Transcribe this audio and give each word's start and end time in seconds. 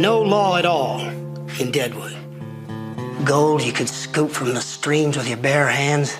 No 0.00 0.22
law 0.22 0.56
at 0.56 0.64
all 0.64 1.00
in 1.60 1.70
Deadwood. 1.70 2.16
Gold 3.22 3.60
you 3.62 3.70
could 3.70 3.88
scoop 3.88 4.30
from 4.30 4.54
the 4.54 4.60
streams 4.62 5.18
with 5.18 5.28
your 5.28 5.36
bare 5.36 5.68
hands. 5.68 6.16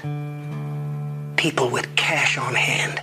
People 1.37 1.71
with 1.73 1.89
cash 1.97 2.37
on 2.37 2.55
hand. 2.55 3.01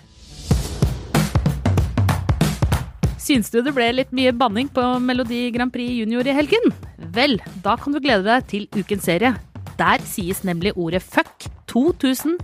Syns 3.18 3.50
du 3.50 3.64
det 3.66 3.74
ble 3.74 3.90
litt 3.98 4.14
mye 4.14 4.30
banning 4.38 4.70
på 4.70 5.00
Melodi 5.02 5.50
Grand 5.56 5.74
Prix 5.74 5.98
Junior 5.98 6.30
i 6.30 6.38
helgen? 6.38 6.70
Vel, 7.18 7.42
da 7.66 7.74
kan 7.82 7.98
du 7.98 8.00
glede 8.04 8.30
deg 8.30 8.46
til 8.54 8.70
ukens 8.78 9.10
serie. 9.10 9.34
Der 9.82 9.98
sies 10.06 10.46
nemlig 10.46 10.78
ordet 10.78 11.02
fuck 11.02 11.50
2980 11.74 12.38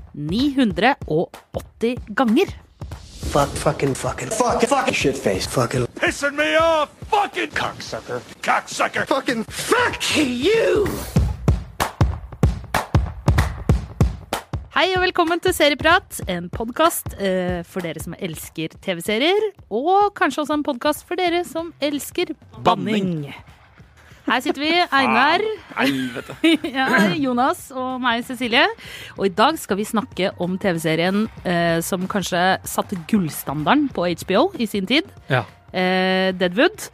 ganger. 2.18 2.50
Fuck, 3.30 3.54
fucking, 3.62 3.94
fucking, 3.94 4.34
fuck, 4.34 4.62
fucking, 4.66 4.98
shitface, 4.98 5.46
fucking, 5.48 5.86
pissing 6.02 6.36
me 6.36 6.58
off! 6.58 7.03
Fucking 7.14 7.52
cocksucker! 7.54 8.22
Cocksucker! 8.42 9.06
fucking, 9.06 9.44
fuck 9.44 10.02
you! 10.18 10.88
Hei 14.74 14.88
og 14.96 15.04
velkommen 15.04 15.38
til 15.44 15.54
Serieprat, 15.54 16.24
en 16.26 16.50
podkast 16.50 17.14
eh, 17.22 17.62
for 17.70 17.86
dere 17.86 18.02
som 18.02 18.18
elsker 18.18 18.74
TV-serier. 18.82 19.46
Og 19.70 20.10
kanskje 20.18 20.42
også 20.42 20.58
en 20.58 20.66
podkast 20.66 21.06
for 21.06 21.22
dere 21.22 21.46
som 21.46 21.70
elsker 21.86 22.34
banning. 22.66 23.30
Her 24.26 24.42
sitter 24.42 24.66
vi, 24.66 24.74
Einar, 25.04 25.46
Helvete. 25.78 26.42
ja, 26.80 26.92
Jonas 27.14 27.68
og 27.78 28.02
meg, 28.02 28.26
Cecilie. 28.26 28.66
Og 29.20 29.28
i 29.30 29.36
dag 29.38 29.62
skal 29.62 29.78
vi 29.78 29.86
snakke 29.86 30.34
om 30.42 30.58
TV-serien 30.58 31.28
eh, 31.46 31.78
som 31.86 32.10
kanskje 32.10 32.56
satte 32.66 32.98
gullstandarden 33.06 33.92
på 33.94 34.10
HBO 34.24 34.50
i 34.58 34.66
sin 34.66 34.90
tid. 34.90 35.14
Ja. 35.30 35.46
Eh, 35.74 36.32
Deadwood. 36.38 36.88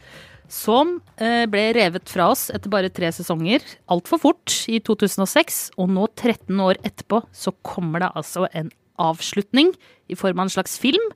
Som 0.50 0.96
eh, 1.22 1.44
ble 1.46 1.68
revet 1.76 2.10
fra 2.10 2.30
oss 2.32 2.48
etter 2.50 2.72
bare 2.72 2.88
tre 2.90 3.12
sesonger 3.14 3.62
altfor 3.94 4.18
fort 4.18 4.56
i 4.72 4.80
2006. 4.82 5.60
Og 5.78 5.92
nå, 5.94 6.08
13 6.18 6.58
år 6.64 6.80
etterpå, 6.82 7.20
så 7.30 7.52
kommer 7.62 8.02
det 8.02 8.10
altså 8.18 8.48
en 8.50 8.72
avslutning 9.00 9.70
i 10.10 10.16
form 10.18 10.40
av 10.42 10.48
en 10.48 10.52
slags 10.56 10.74
film. 10.82 11.06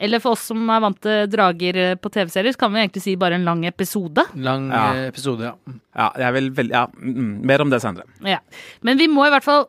Eller 0.00 0.16
for 0.24 0.32
oss 0.32 0.46
som 0.48 0.62
er 0.72 0.80
vant 0.80 0.96
til 1.04 1.26
drager 1.28 1.76
eh, 1.76 1.98
på 2.00 2.08
TV-serier, 2.14 2.54
så 2.56 2.62
kan 2.62 2.72
vi 2.72 2.80
egentlig 2.86 3.02
si 3.04 3.18
bare 3.20 3.36
en 3.36 3.44
lang 3.44 3.66
episode. 3.68 4.24
Lang 4.40 4.70
Ja. 4.72 4.86
episode, 5.10 5.44
ja. 5.50 5.74
Ja, 5.92 6.06
jeg 6.24 6.32
vil 6.38 6.48
vel, 6.56 6.70
ja, 6.72 6.86
mm, 6.96 7.34
mer 7.44 7.60
om 7.60 7.68
det 7.68 7.82
senere. 7.84 8.08
Ja. 8.24 8.38
Men 8.80 8.96
vi 8.96 9.10
må 9.12 9.26
i 9.28 9.34
hvert 9.34 9.44
fall 9.44 9.66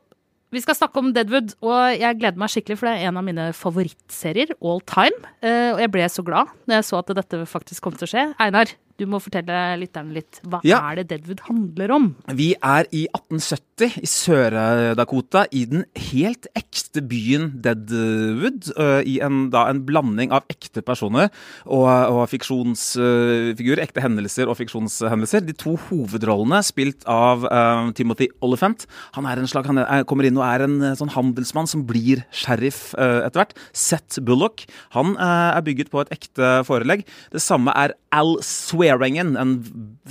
Vi 0.51 0.59
skal 0.59 0.75
snakke 0.75 0.99
om 0.99 1.13
Deadwood, 1.15 1.53
og 1.63 1.95
jeg 1.95 2.17
gleder 2.19 2.39
meg 2.41 2.51
skikkelig, 2.51 2.75
for 2.81 2.89
det 2.89 2.97
er 2.99 3.07
en 3.07 3.19
av 3.21 3.23
mine 3.23 3.45
favorittserier 3.55 4.51
all 4.59 4.81
time. 4.83 5.29
Eh, 5.39 5.69
og 5.71 5.79
jeg 5.79 5.91
ble 5.93 6.07
så 6.11 6.25
glad 6.27 6.51
når 6.67 6.81
jeg 6.81 6.87
så 6.89 6.99
at 6.99 7.13
dette 7.21 7.39
faktisk 7.47 7.85
kom 7.85 7.95
til 7.95 8.09
å 8.09 8.11
skje. 8.11 8.25
Einar, 8.43 8.73
du 9.01 9.07
må 9.09 9.19
fortelle 9.23 9.57
lytterne 9.81 10.13
litt. 10.15 10.39
Hva 10.45 10.61
Ja. 10.67 10.79
er 10.91 11.01
det 11.01 11.07
Deadwood 11.09 11.41
handler 11.47 11.91
om? 11.95 12.15
Vi 12.37 12.53
er 12.61 12.85
i 12.93 13.07
1870 13.17 13.97
i 14.01 14.07
Sør-Dakota, 14.07 15.45
i 15.51 15.65
den 15.65 15.85
helt 15.97 16.45
ekte 16.55 17.01
byen 17.01 17.61
Deadwood. 17.61 18.69
øh, 18.77 19.01
I 19.05 19.19
en, 19.25 19.49
da, 19.49 19.65
en 19.71 19.81
blanding 19.85 20.31
av 20.31 20.45
ekte 20.51 20.83
personer 20.85 21.29
og, 21.65 21.87
og 21.87 22.29
fiksjonsfigurer. 22.29 23.81
ekte 23.81 24.03
hendelser 24.03 24.49
og 24.51 24.57
fiksjonshendelser. 24.59 25.45
De 25.47 25.55
to 25.57 25.75
hovedrollene 25.89 26.61
spilt 26.65 27.05
av 27.09 27.45
uh, 27.47 27.91
Timothy 27.97 28.29
Oliphant. 28.45 28.85
Han, 29.17 29.25
er 29.25 29.41
en 29.41 29.49
slag, 29.49 29.65
han 29.69 29.81
er, 29.81 30.05
kommer 30.09 30.27
inn 30.27 30.37
og 30.37 30.45
er 30.45 30.65
en 30.67 30.77
øh, 30.91 30.95
sånn 30.99 31.13
handelsmann 31.15 31.69
som 31.69 31.85
blir 31.89 32.23
sheriff 32.31 32.91
uh, 32.99 33.25
etter 33.25 33.41
hvert. 33.43 33.57
Seth 33.73 34.21
Bullock. 34.21 34.65
Han 34.95 35.15
uh, 35.17 35.57
er 35.57 35.65
bygget 35.65 35.91
på 35.93 36.03
et 36.03 36.13
ekte 36.13 36.53
forelegg. 36.67 37.05
Det 37.33 37.41
samme 37.43 37.73
er 37.77 37.95
Al 38.11 38.35
Swearingen, 38.43 39.35
en 39.39 39.51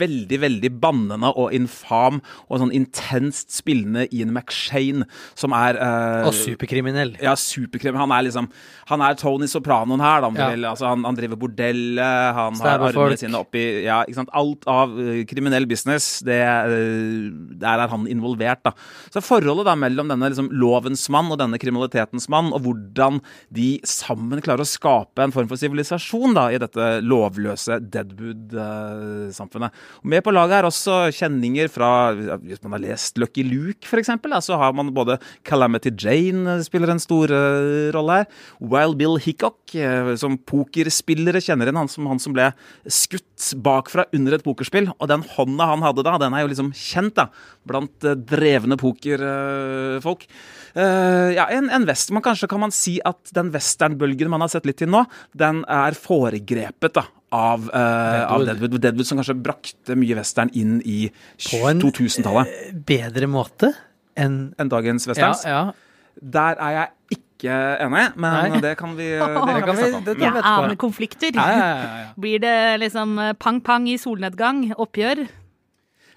veldig, 0.00 0.38
veldig 0.40 0.70
bannende 0.80 1.30
og 1.36 1.52
infam 1.56 2.20
og 2.48 2.60
sånn 2.62 2.72
intenst 2.76 3.50
spillende 3.52 4.06
Ian 4.14 4.32
McShane, 4.32 5.04
som 5.36 5.52
er 5.56 5.76
eh, 5.76 6.26
Og 6.28 6.32
superkriminell. 6.36 7.14
ja, 7.20 7.34
superkriminell. 7.36 8.00
Han 8.00 8.14
er 8.16 8.26
liksom 8.28 8.48
Han 8.90 9.02
er 9.06 9.14
Tony 9.20 9.46
Sopranoen 9.46 10.00
her, 10.00 10.20
da. 10.22 10.26
om 10.30 10.34
du 10.34 10.40
Ja. 10.40 10.48
vil. 10.54 10.64
Altså, 10.64 10.86
han, 10.88 11.04
han 11.04 11.14
driver 11.18 11.36
bordell, 11.36 11.98
han 12.00 12.56
Stabber 12.56 12.86
har 12.88 12.96
armene 13.04 13.18
sine 13.20 13.38
oppi 13.38 13.64
Ja, 13.84 14.00
ikke 14.08 14.14
sant. 14.22 14.32
Alt 14.34 14.64
av 14.66 14.96
uh, 14.96 15.20
kriminell 15.30 15.66
business, 15.70 16.20
det 16.26 16.40
uh, 16.40 17.30
Der 17.60 17.84
er 17.84 17.88
han 17.92 18.06
involvert, 18.10 18.62
da. 18.64 18.72
Så 19.12 19.20
forholdet 19.22 19.66
da 19.68 19.74
mellom 19.78 20.08
denne 20.10 20.30
liksom, 20.32 20.48
lovens 20.52 21.04
mann 21.12 21.30
og 21.30 21.38
denne 21.40 21.58
kriminalitetens 21.60 22.28
mann, 22.32 22.52
og 22.56 22.62
hvordan 22.64 23.20
de 23.52 23.80
sammen 23.86 24.40
klarer 24.42 24.64
å 24.64 24.68
skape 24.68 25.22
en 25.22 25.32
form 25.34 25.48
for 25.50 25.60
sivilisasjon 25.60 26.34
da, 26.36 26.48
i 26.54 26.58
dette 26.62 26.88
lovløse 27.04 27.78
Deadwood-samfunnet. 27.94 29.74
Med 30.02 30.24
på 30.26 30.34
laget 30.34 30.58
er 30.58 30.68
også 30.68 31.02
kjenninger 31.14 31.70
fra 31.72 32.12
Hvis 32.42 32.62
man 32.64 32.76
har 32.76 32.84
lest 32.84 33.18
Lucky 33.20 33.44
Luke, 33.46 33.86
eksempel, 34.00 34.34
så 34.42 34.58
har 34.58 34.72
man 34.76 34.92
både 34.94 35.18
Calamity 35.46 35.92
Jane 35.92 36.58
spiller 36.64 36.92
en 36.92 37.02
stor 37.02 37.30
eh, 37.34 37.90
rolle 37.94 38.20
her. 38.20 38.28
Wild 38.60 38.98
Bill 39.00 39.18
Hickok, 39.20 39.74
eh, 39.74 40.14
som 40.20 40.38
pokerspillere 40.38 41.42
kjenner 41.44 41.68
igjen, 41.68 41.80
han 41.80 41.90
som, 41.92 42.08
han 42.10 42.22
som 42.22 42.34
ble 42.36 42.50
skutt 42.90 43.52
bakfra 43.64 44.06
under 44.16 44.36
et 44.36 44.46
pokerspill. 44.46 44.90
Og 44.98 45.10
den 45.10 45.24
hånda 45.36 45.70
han 45.72 45.84
hadde 45.86 46.06
da, 46.06 46.16
den 46.20 46.36
er 46.36 46.44
jo 46.44 46.52
liksom 46.52 46.72
kjent 46.76 47.16
da, 47.18 47.28
blant 47.68 48.08
eh, 48.08 48.18
drevne 48.18 48.78
pokerfolk. 48.80 50.26
Uh, 50.70 51.34
ja, 51.34 51.48
en, 51.50 51.66
en 51.72 51.82
vest, 51.88 52.12
men 52.14 52.22
Kanskje 52.22 52.46
kan 52.50 52.60
man 52.62 52.70
si 52.74 53.00
at 53.02 53.32
den 53.34 53.48
westernbølgen 53.50 54.30
man 54.30 54.44
har 54.44 54.52
sett 54.52 54.68
litt 54.68 54.78
til 54.78 54.90
nå, 54.92 55.02
den 55.34 55.64
er 55.66 55.96
foregrepet 55.98 56.94
da, 56.94 57.02
av, 57.32 57.68
eh, 57.70 58.24
av 58.26 58.44
Deadwood. 58.44 58.60
Deadwood. 58.60 58.80
Deadwood 58.82 59.06
som 59.06 59.18
kanskje 59.20 59.36
brakte 59.42 59.96
mye 59.96 60.16
western 60.18 60.50
inn 60.54 60.80
i 60.84 61.10
2000-tallet. 61.38 61.50
På 61.50 61.70
en- 61.70 61.80
2000-tallet 61.80 62.84
Bedre 62.86 63.26
måte 63.30 63.72
enn 64.16 64.54
en 64.58 64.68
dagens 64.68 65.06
ja, 65.06 65.12
westerns. 65.14 65.44
ja. 65.46 65.72
Der 66.20 66.56
er 66.60 66.70
jeg 66.74 66.88
ikke 67.16 67.52
enig, 67.80 68.16
men 68.20 68.50
Nei. 68.52 68.60
det 68.60 68.76
kan 68.76 68.96
vi, 68.98 69.06
det 69.16 69.20
kan 69.34 69.62
kan 69.64 69.76
vi 69.76 69.90
snakke 69.94 70.58
om. 70.58 70.68
det 70.68 70.78
konflikter. 70.78 71.30
Ja, 71.34 71.46
ja, 71.50 71.58
ja, 71.58 72.00
ja. 72.02 72.08
Blir 72.18 72.38
det 72.42 72.56
liksom 72.82 73.18
eh, 73.18 73.32
pang-pang 73.38 73.86
i 73.88 73.96
solnedgang? 73.96 74.72
Oppgjør? 74.76 75.28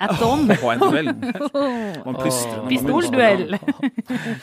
At 0.03 0.17
dawn? 0.19 0.47
På 0.59 0.73
en 0.73 0.79
duell. 0.81 1.05
Man 2.05 2.17
plystrer 2.19 2.57
når 2.57 2.67
Pistolduell? 2.73 3.53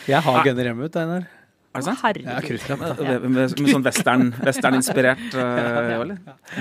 Jeg 0.09 0.23
har 0.25 0.45
gunner 0.47 0.71
hjemme, 0.71 0.89
Einar. 0.97 1.27
Er 1.71 1.79
det 1.79 1.87
sant? 1.87 2.01
Herregud. 2.03 2.27
Ja, 2.27 2.41
kruttlapp. 2.43 2.81
Med, 2.99 3.23
med, 3.31 3.53
med 3.61 3.69
sånn 3.71 3.85
western- 3.87 4.33
western-inspirert 4.43 5.37
uh? 5.39 6.17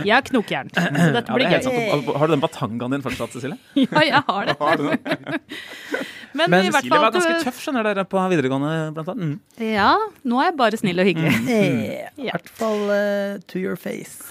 Jeg 0.06 0.14
har 0.14 0.22
knokjern, 0.28 0.70
så 0.70 0.84
dette 0.86 1.02
Ja, 1.02 1.24
det 1.26 1.34
blir 1.34 1.48
er 1.48 1.56
helt 1.56 1.66
gøy. 1.66 2.14
Har 2.22 2.30
du 2.30 2.36
den 2.36 2.44
batangaen 2.44 2.94
din 2.94 3.06
fortsatt, 3.08 3.34
Cecilie? 3.34 3.58
Ja, 3.90 4.04
jeg 4.06 4.22
har 4.30 4.54
det. 4.54 4.56
Men, 6.38 6.52
Men 6.54 6.66
i 6.68 6.70
hvert 6.70 6.84
Cecilie 6.84 6.94
fall 6.94 7.02
var 7.08 7.14
ganske 7.16 7.38
tøff, 7.44 7.60
skjønner 7.64 7.88
dere, 7.90 8.04
på 8.06 8.22
videregående, 8.30 8.72
blant 8.94 9.08
annet. 9.16 9.40
Mm. 9.58 9.64
Ja, 9.66 9.92
nå 10.30 10.40
er 10.44 10.50
jeg 10.52 10.58
bare 10.60 10.80
snill 10.82 11.02
og 11.02 11.08
hyggelig. 11.10 11.34
I 12.20 12.28
Ja. 12.28 12.36
hvert 12.36 12.50
fall 12.60 12.84
uh, 12.92 13.40
to 13.50 13.58
your 13.62 13.76
face. 13.80 14.30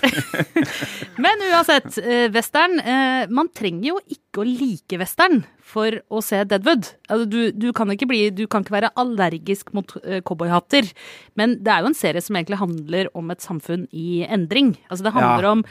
Men 1.25 1.43
uansett, 1.51 1.91
uh, 2.03 2.29
western 2.35 2.79
uh, 2.81 3.27
Man 3.35 3.51
trenger 3.57 3.91
jo 3.93 3.99
ikke 4.13 4.43
å 4.45 4.47
like 4.49 4.99
western 5.01 5.43
for 5.69 5.99
å 6.09 6.23
se 6.25 6.45
Deadwood. 6.49 6.87
Altså, 7.11 7.27
du, 7.29 7.39
du, 7.53 7.69
kan 7.77 7.91
ikke 7.93 8.09
bli, 8.09 8.21
du 8.33 8.47
kan 8.49 8.65
ikke 8.65 8.77
være 8.79 8.93
allergisk 9.01 9.75
mot 9.77 9.91
uh, 10.01 10.21
cowboyhatter. 10.25 10.89
Men 11.37 11.59
det 11.61 11.75
er 11.75 11.85
jo 11.85 11.91
en 11.93 11.99
serie 11.99 12.23
som 12.25 12.39
egentlig 12.39 12.61
handler 12.63 13.11
om 13.19 13.35
et 13.35 13.45
samfunn 13.45 13.85
i 13.93 14.23
endring. 14.29 14.77
Altså, 14.89 15.09
det 15.09 15.17
handler 15.19 15.49
Ja. 15.51 15.57
om 15.59 15.65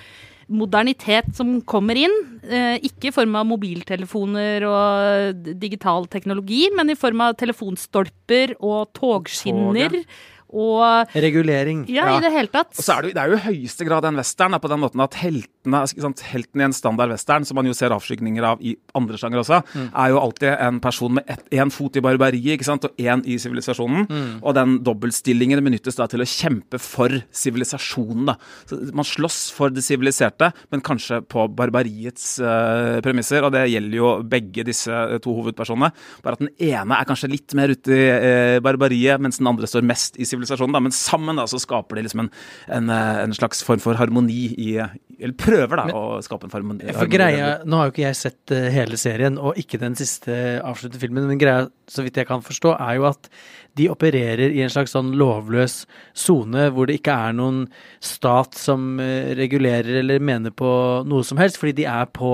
modernitet 0.48 1.30
som 1.36 1.58
kommer 1.68 2.00
inn. 2.00 2.16
Eh, 2.48 2.78
ikke 2.88 3.10
i 3.10 3.16
form 3.16 3.36
av 3.40 3.48
mobiltelefoner 3.50 4.66
og 4.68 5.52
digital 5.60 6.08
teknologi, 6.12 6.68
men 6.76 6.94
i 6.94 6.98
form 7.00 7.26
av 7.26 7.36
telefonstolper 7.40 8.56
og 8.62 8.94
togskinner. 8.98 10.00
Tog, 10.00 10.18
Og 10.54 11.08
Regulering. 11.16 11.86
ja, 11.90 12.06
Ja. 12.08 12.18
i 12.18 12.22
det 12.22 12.32
hele 12.32 12.48
tatt. 12.48 12.72
Og 12.78 12.84
så 12.84 12.98
er 12.98 13.02
det, 13.02 13.14
det 13.16 13.24
er 13.24 13.30
jo 13.30 13.36
i 13.36 13.46
høyeste 13.48 13.86
grad 13.86 14.06
en 14.06 14.16
western, 14.16 14.56
på 14.60 14.70
den 14.70 14.80
måten 14.80 15.02
at 15.04 15.14
heltene, 15.20 15.82
ikke 15.84 16.02
sant, 16.06 16.22
helten 16.22 16.62
i 16.62 16.64
en 16.64 16.74
standard 16.74 17.12
western, 17.12 17.46
som 17.46 17.56
man 17.56 17.66
jo 17.66 17.74
ser 17.74 17.92
avskygninger 17.92 18.44
av 18.44 18.62
i 18.64 18.78
andre 18.96 19.18
sjangere 19.20 19.44
også, 19.44 19.60
er 19.92 20.10
jo 20.14 20.20
alltid 20.22 20.56
en 20.64 20.80
person 20.80 21.14
med 21.18 21.26
én 21.52 21.72
fot 21.74 21.98
i 21.98 22.02
barbariet 22.02 22.56
ikke 22.56 22.64
sant, 22.70 22.86
og 22.88 22.96
én 22.98 23.24
i 23.28 23.36
sivilisasjonen. 23.38 24.08
Og 24.42 24.56
den 24.56 24.78
dobbeltstillingen 24.88 25.60
benyttes 25.66 25.98
da 26.00 26.08
til 26.08 26.24
å 26.24 26.28
kjempe 26.28 26.80
for 26.80 27.12
sivilisasjonen. 27.32 28.26
da. 28.32 28.38
Så 28.70 28.80
Man 28.94 29.06
slåss 29.06 29.52
for 29.52 29.70
det 29.70 29.84
siviliserte, 29.84 30.54
men 30.72 30.82
kanskje 30.82 31.20
på 31.28 31.48
barbariets 31.54 32.40
uh, 32.40 33.02
premisser. 33.04 33.44
Og 33.44 33.52
det 33.52 33.68
gjelder 33.74 33.98
jo 33.98 34.14
begge 34.24 34.64
disse 34.68 34.92
eh, 34.92 35.18
to 35.20 35.34
hovedpersonene. 35.36 35.92
Bare 36.24 36.38
at 36.38 36.40
den 36.40 36.54
ene 36.60 36.96
er 37.00 37.06
kanskje 37.10 37.30
litt 37.32 37.54
mer 37.58 37.74
ute 37.76 37.92
i 37.92 38.08
uh, 38.56 38.60
barbariet, 38.64 39.20
mens 39.20 39.40
den 39.42 39.48
andre 39.52 39.68
står 39.68 39.84
mest 39.84 40.16
i 40.16 40.24
sivilisasjonen. 40.24 40.37
Da, 40.46 40.82
Men 40.84 40.96
sammen 40.96 41.40
da, 41.40 41.48
så 41.50 41.60
skaper 41.62 41.98
det 41.98 42.08
liksom 42.08 42.26
en, 42.26 42.32
en, 42.68 42.90
eh, 42.94 43.22
en 43.24 43.36
slags 43.36 43.64
form 43.66 43.82
for 43.84 43.98
harmoni 44.00 44.54
i, 44.58 44.70
Eller 45.18 45.36
prøver, 45.38 45.76
da, 45.80 45.88
å 45.96 46.22
skape 46.26 46.48
en 46.48 46.54
harmoni. 46.54 46.94
For 46.94 47.10
greia, 47.12 47.58
Nå 47.66 47.80
har 47.80 47.90
jo 47.90 47.96
ikke 47.96 48.06
jeg 48.06 48.20
sett 48.20 48.56
eh, 48.56 48.70
hele 48.74 49.00
serien, 49.00 49.40
og 49.40 49.58
ikke 49.60 49.82
den 49.82 49.98
siste 50.00 50.60
avsluttede 50.62 51.02
filmen, 51.02 51.28
men 51.30 51.42
greia, 51.42 51.68
så 51.88 52.06
vidt 52.06 52.20
jeg 52.20 52.30
kan 52.30 52.44
forstå, 52.46 52.76
er 52.78 53.00
jo 53.00 53.08
at 53.10 53.32
de 53.78 53.88
opererer 53.94 54.52
i 54.56 54.64
en 54.66 54.72
slags 54.74 54.96
sånn 54.96 55.14
lovløs 55.20 55.84
sone 56.18 56.68
hvor 56.74 56.90
det 56.90 56.98
ikke 57.00 57.16
er 57.28 57.36
noen 57.38 57.66
stat 58.04 58.58
som 58.58 58.98
eh, 59.04 59.34
regulerer 59.38 60.02
eller 60.02 60.24
mener 60.24 60.54
på 60.56 60.72
noe 61.08 61.26
som 61.28 61.40
helst, 61.42 61.60
fordi 61.62 61.78
de 61.82 61.90
er 61.90 62.10
på 62.14 62.34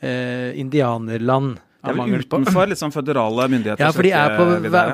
eh, 0.00 0.56
indianerland. 0.58 1.58
Det 1.78 1.92
er 1.92 1.94
vel 1.94 2.00
mangel 2.00 2.22
utenfor 2.26 2.72
sånn 2.74 2.90
føderale 2.90 3.44
myndigheter. 3.52 3.84
Ja, 3.84 3.92
for 3.94 4.02
de 4.02 4.10
er 4.10 4.32
på 4.34 4.44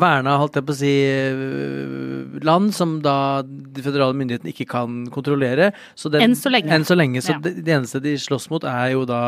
verna, 0.02 0.34
holdt 0.36 0.58
jeg 0.58 0.66
på 0.69 0.75
å 0.75 0.76
si, 0.76 0.90
øh, 1.08 2.42
land 2.44 2.75
som 2.76 2.98
da 3.04 3.14
de 3.42 3.84
føderale 3.84 4.12
myndighetene 4.19 4.52
ikke 4.52 4.66
kan 4.69 4.98
kontrollere. 5.14 5.70
Så 5.96 6.12
den, 6.12 6.26
Enn 6.26 6.36
så 6.36 6.52
lenge. 6.52 6.69
Enn 6.76 6.84
så 6.84 6.96
lenge. 6.98 7.22
Så 7.25 7.32
Ja. 7.32 7.38
det, 7.40 7.64
det 7.64 7.72
eneste 7.72 8.02
de 8.04 8.12
slåss 8.20 8.50
mot, 8.52 8.64
er 8.69 8.92
jo 8.92 9.06
da 9.08 9.22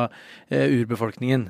uh, 0.53 0.67
urbefolkningen. 0.69 1.49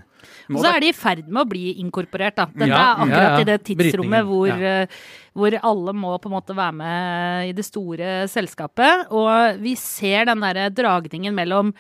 Og 0.54 0.62
så 0.62 0.70
er 0.76 0.80
de 0.80 0.92
i 0.92 0.96
ferd 0.96 1.26
med 1.26 1.42
å 1.42 1.48
bli 1.50 1.74
inkorporert, 1.82 2.36
da. 2.38 2.46
Dette 2.54 2.70
Ja, 2.70 2.94
er 2.94 3.02
akkurat 3.02 3.26
ja, 3.26 3.34
ja. 3.34 3.42
i 3.42 3.50
det 3.50 3.58
tidsrommet 3.66 4.26
hvor, 4.26 4.46
ja. 4.46 4.82
eh, 4.86 5.04
hvor 5.34 5.58
alle 5.58 5.92
må 5.92 6.14
på 6.22 6.30
en 6.30 6.36
måte 6.38 6.54
være 6.56 6.74
med 6.78 7.50
i 7.50 7.52
det 7.56 7.66
store 7.66 8.28
selskapet. 8.30 9.10
Og 9.10 9.58
vi 9.62 9.74
ser 9.74 10.26
den 10.30 10.42
derre 10.46 10.70
dragningen 10.70 11.34
mellom 11.34 11.74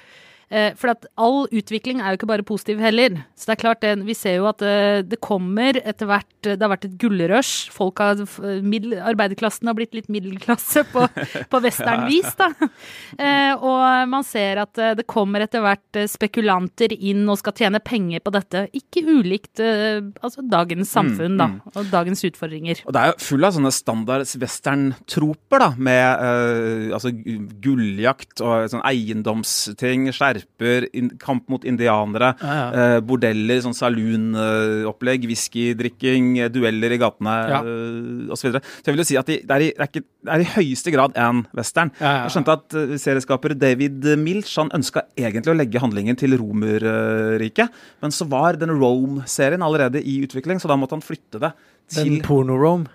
For 0.78 0.92
at 0.92 1.06
all 1.18 1.48
utvikling 1.50 1.98
er 1.98 2.12
jo 2.12 2.20
ikke 2.20 2.28
bare 2.30 2.44
positiv 2.46 2.78
heller. 2.78 3.16
Så 3.34 3.48
det 3.48 3.56
er 3.56 3.60
klart, 3.60 3.80
det, 3.82 3.94
vi 4.06 4.14
ser 4.14 4.36
jo 4.38 4.46
at 4.46 4.62
eh, 4.62 5.00
det 5.02 5.18
kommer 5.24 5.78
etter 5.80 6.06
hvert 6.08 6.28
Det 6.46 6.62
har 6.62 6.70
vært 6.70 6.86
et 6.86 6.94
gullrush. 7.00 7.72
Folk 7.74 7.98
har 8.02 8.20
middel, 8.62 8.94
Arbeiderklassen 9.02 9.66
har 9.66 9.76
blitt 9.78 9.96
litt 9.96 10.10
middelklasse 10.12 10.84
på, 10.92 11.02
på 11.52 11.60
westernvis, 11.64 12.36
da. 12.38 12.50
Eh, 13.18 13.52
og 13.56 14.06
man 14.12 14.26
ser 14.26 14.62
at 14.62 14.78
eh, 14.78 14.94
det 14.98 15.06
kommer 15.10 15.42
etter 15.44 15.64
hvert 15.64 15.98
eh, 15.98 16.08
spekulanter 16.10 16.94
inn 16.94 17.24
og 17.26 17.40
skal 17.40 17.56
tjene 17.58 17.82
penger 17.82 18.22
på 18.22 18.34
dette. 18.36 18.66
Ikke 18.76 19.02
ulikt 19.06 19.62
eh, 19.64 19.98
altså 20.22 20.46
dagens 20.46 20.94
samfunn, 20.94 21.38
da. 21.40 21.50
Og 21.74 21.90
dagens 21.92 22.22
utfordringer. 22.28 22.84
Og 22.86 22.94
det 22.94 23.02
er 23.02 23.12
jo 23.12 23.18
full 23.26 23.46
av 23.46 23.56
sånne 23.56 23.74
standard 23.74 24.26
western-troper, 24.40 25.62
da, 25.62 25.70
med 25.76 26.24
eh, 26.28 26.94
altså 26.94 27.12
gulljakt 27.66 28.42
og 28.44 28.70
sånn 28.72 28.84
eiendomsting, 28.86 30.08
skjerper, 30.42 30.86
in 30.96 31.10
kamp 31.22 31.48
mot 31.52 31.64
indianere, 31.66 32.34
Ja, 32.42 32.70
eh, 32.72 33.00
bordeller, 33.00 33.60
sånn 33.64 33.74
saloonopplegg, 33.76 35.26
whiskydrikking, 35.30 36.34
dueller 36.52 36.92
i 36.92 36.98
gatene 37.00 37.34
Ja. 37.50 37.60
eh, 37.62 38.32
osv. 38.32 38.46
Så, 38.46 38.48
videre. 38.50 38.62
så 38.62 38.84
jeg 38.86 38.94
vil 38.94 39.02
jo 39.02 39.08
si 39.08 39.16
at 39.20 39.26
de, 39.26 39.38
det, 39.42 39.50
er 39.56 39.60
i, 39.64 39.70
det, 39.72 39.80
er 39.80 39.90
ikke, 39.90 40.04
det 40.26 40.34
er 40.36 40.44
i 40.44 40.50
høyeste 40.56 40.92
grad 40.94 41.16
en 41.16 41.46
western. 41.56 41.90
Ja, 42.00 42.06
ja, 42.06 42.12
ja. 42.16 42.22
Jeg 42.26 42.34
skjønte 42.36 42.56
at 42.58 42.76
eh, 42.78 42.96
serieskaper 43.02 43.54
David 43.58 44.04
Milch 44.22 44.54
han 44.60 44.70
ønska 44.76 45.02
egentlig 45.18 45.54
å 45.54 45.58
legge 45.58 45.82
handlingen 45.82 46.16
til 46.18 46.36
Romerriket, 46.38 47.70
men 48.02 48.14
så 48.14 48.28
var 48.28 48.58
den 48.60 48.70
Rome-serien 48.76 49.62
allerede 49.64 50.02
i 50.02 50.20
utvikling, 50.26 50.60
så 50.62 50.68
da 50.70 50.76
måtte 50.78 50.96
han 50.98 51.04
flytte 51.04 51.40
det 51.42 51.52
til 51.92 52.16
Den 52.16 52.22
porno-rome. 52.26 52.86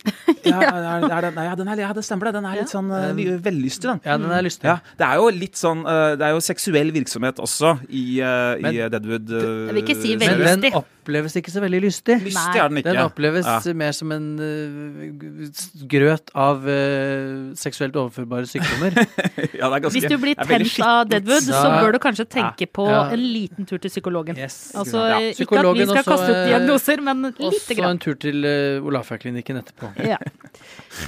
ja, 0.50 0.58
er, 0.60 1.04
er 1.04 1.24
det, 1.26 1.30
ja, 1.44 1.54
den 1.58 1.68
er, 1.68 1.82
ja, 1.84 1.90
det 1.96 2.04
stemmer 2.06 2.30
det. 2.30 2.34
Den 2.38 2.46
er 2.48 2.60
litt 2.62 2.72
sånn 2.72 2.88
uh, 2.92 3.10
vellystig, 3.44 3.88
den. 3.90 4.00
Ja, 4.06 4.16
den 4.20 4.32
er 4.32 4.44
lystig. 4.46 4.68
Ja, 4.70 4.78
det 5.00 5.08
er 5.08 5.20
jo 5.20 5.26
litt 5.34 5.58
sånn 5.60 5.82
uh, 5.84 6.14
Det 6.20 6.24
er 6.28 6.32
jo 6.36 6.40
seksuell 6.44 6.92
virksomhet 6.94 7.40
også 7.42 7.74
i, 7.88 8.04
uh, 8.24 8.56
Men- 8.62 8.74
i 8.74 8.80
Deadwood. 8.96 9.28
Uh, 9.30 9.44
Jeg 9.68 9.76
vil 9.76 9.82
ikke 9.84 9.98
si 10.00 10.14
Men 10.16 10.24
veldig 10.24 10.46
den 10.48 10.64
lystig. 10.64 10.84
Oppleves 11.10 11.34
ikke 11.40 11.50
så 11.52 11.60
veldig 11.64 11.80
lystig. 11.82 12.16
Lystig 12.22 12.60
er 12.60 12.68
den 12.70 12.78
ikke. 12.80 12.92
Den 12.94 13.02
oppleves 13.02 13.46
Ja. 13.46 13.72
mer 13.74 13.92
som 13.96 14.12
en 14.14 14.26
uh, 14.38 15.84
grøt 15.90 16.30
av 16.38 16.62
uh, 16.66 17.50
seksuelt 17.58 17.96
overførbare 17.98 18.46
sykdommer. 18.50 18.94
ja, 19.58 19.66
det 19.66 19.76
er 19.76 19.82
ganske, 19.84 19.94
Hvis 19.96 20.08
du 20.10 20.16
blir 20.22 20.38
tent 20.38 20.78
av. 20.86 21.08
Deadwood, 21.10 21.42
så 21.48 21.64
Ja. 21.64 21.80
bør 21.82 21.92
du 21.96 21.98
kanskje 22.02 22.26
tenke 22.30 22.66
på 22.70 22.86
Ja. 22.88 23.02
en 23.10 23.18
liten 23.20 23.66
tur 23.66 23.78
til 23.78 23.90
psykologen. 23.90 24.36
Yes. 24.38 24.72
Altså, 24.74 24.98
Ja. 25.10 25.18
Ikke 25.34 25.58
at 25.58 25.74
vi 25.74 25.86
skal 25.86 25.96
også, 25.96 26.10
kaste 26.10 26.30
ut 26.30 26.36
eh, 26.36 26.46
diagnoser, 26.50 27.00
men 27.02 27.24
Og 27.26 27.34
lite 27.40 27.66
så 27.66 27.76
grann. 27.76 27.90
en 27.90 27.98
tur 27.98 28.14
til 28.14 28.44
uh, 28.44 28.86
Olafia-klinikken 28.86 29.56
etterpå. 29.62 29.90
Ja. 30.06 30.18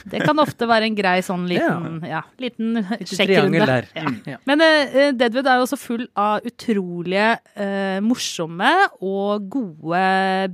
Det 0.09 0.23
kan 0.25 0.39
ofte 0.39 0.67
være 0.69 0.87
en 0.89 0.95
grei 0.97 1.19
sånn 1.23 1.47
liten, 1.49 2.03
ja, 2.07 2.23
liten 2.41 2.83
sjekkrunde. 3.05 3.87
Ja. 3.95 4.03
Mm, 4.09 4.39
Men 4.47 4.61
uh, 4.61 5.13
Deadwood 5.13 5.47
er 5.47 5.61
jo 5.61 5.67
også 5.67 5.79
full 5.79 6.07
av 6.17 6.41
utrolige 6.47 7.39
uh, 7.59 8.01
morsomme 8.05 8.71
og 9.01 9.49
gode 9.53 9.92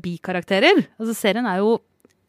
bikarakterer. 0.02 0.84
Altså 0.98 1.14
serien 1.16 1.46
er 1.48 1.62
jo 1.62 1.78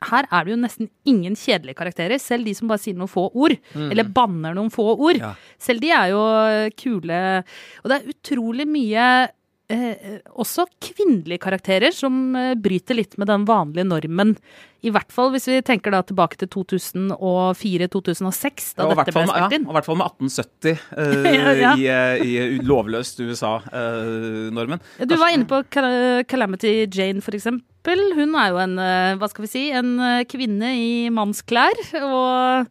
her 0.08 0.24
er 0.32 0.46
det 0.46 0.54
jo 0.54 0.60
nesten 0.62 0.88
ingen 1.10 1.34
kjedelige 1.36 1.76
karakterer, 1.76 2.22
selv 2.24 2.48
de 2.48 2.54
som 2.56 2.70
bare 2.72 2.80
sier 2.80 2.96
noen 2.96 3.12
få 3.12 3.26
ord. 3.36 3.58
Eller 3.76 4.08
banner 4.08 4.56
noen 4.56 4.72
få 4.72 4.86
ord. 4.94 5.20
Ja. 5.20 5.34
Selv 5.60 5.84
de 5.84 5.90
er 5.92 6.14
jo 6.14 6.22
kule. 6.80 7.18
Og 7.84 7.92
det 7.92 7.98
er 7.98 8.14
utrolig 8.14 8.68
mye 8.70 9.08
eh, 9.70 10.20
også 10.36 10.66
kvinnelige 10.84 11.40
karakterer 11.44 11.92
som 11.96 12.36
eh, 12.36 12.56
bryter 12.60 12.96
litt 12.98 13.18
med 13.22 13.28
den 13.32 13.46
vanlige 13.50 13.86
normen. 13.88 14.36
I 14.86 14.90
hvert 14.96 15.12
fall 15.12 15.32
hvis 15.34 15.48
vi 15.50 15.58
tenker 15.66 15.92
da 15.92 16.00
tilbake 16.08 16.38
til 16.40 16.48
2004-2006, 16.54 18.76
da 18.78 18.84
Ja, 18.88 18.96
dette 18.96 19.12
ble 19.16 19.24
spilt 19.28 19.54
inn. 19.58 19.66
Ja, 19.66 19.68
og 19.68 19.72
i 19.74 19.76
hvert 19.78 19.88
fall 19.90 20.00
med 20.00 20.08
1870 20.08 20.74
eh, 20.74 20.78
Ja, 21.40 21.48
ja. 21.60 21.72
I, 21.76 21.78
eh, 21.94 22.16
i 22.24 22.26
lovløst 22.66 23.20
USA-normen. 23.24 24.80
Du 25.06 25.16
var 25.20 25.30
inne 25.36 25.48
på 25.50 25.58
Cal- 25.74 26.24
Calamity 26.30 26.72
Jane, 26.88 27.22
for 27.26 27.34
eksempel. 27.38 28.00
Hun 28.18 28.32
er 28.40 28.48
jo 28.54 28.58
en, 28.64 28.76
eh, 28.84 29.16
hva 29.20 29.28
skal 29.32 29.44
vi 29.46 29.52
si, 29.52 29.64
en 29.76 29.90
eh, 30.00 30.24
kvinne 30.30 30.70
i 30.78 30.90
mannsklær. 31.14 31.78
Og 32.04 32.68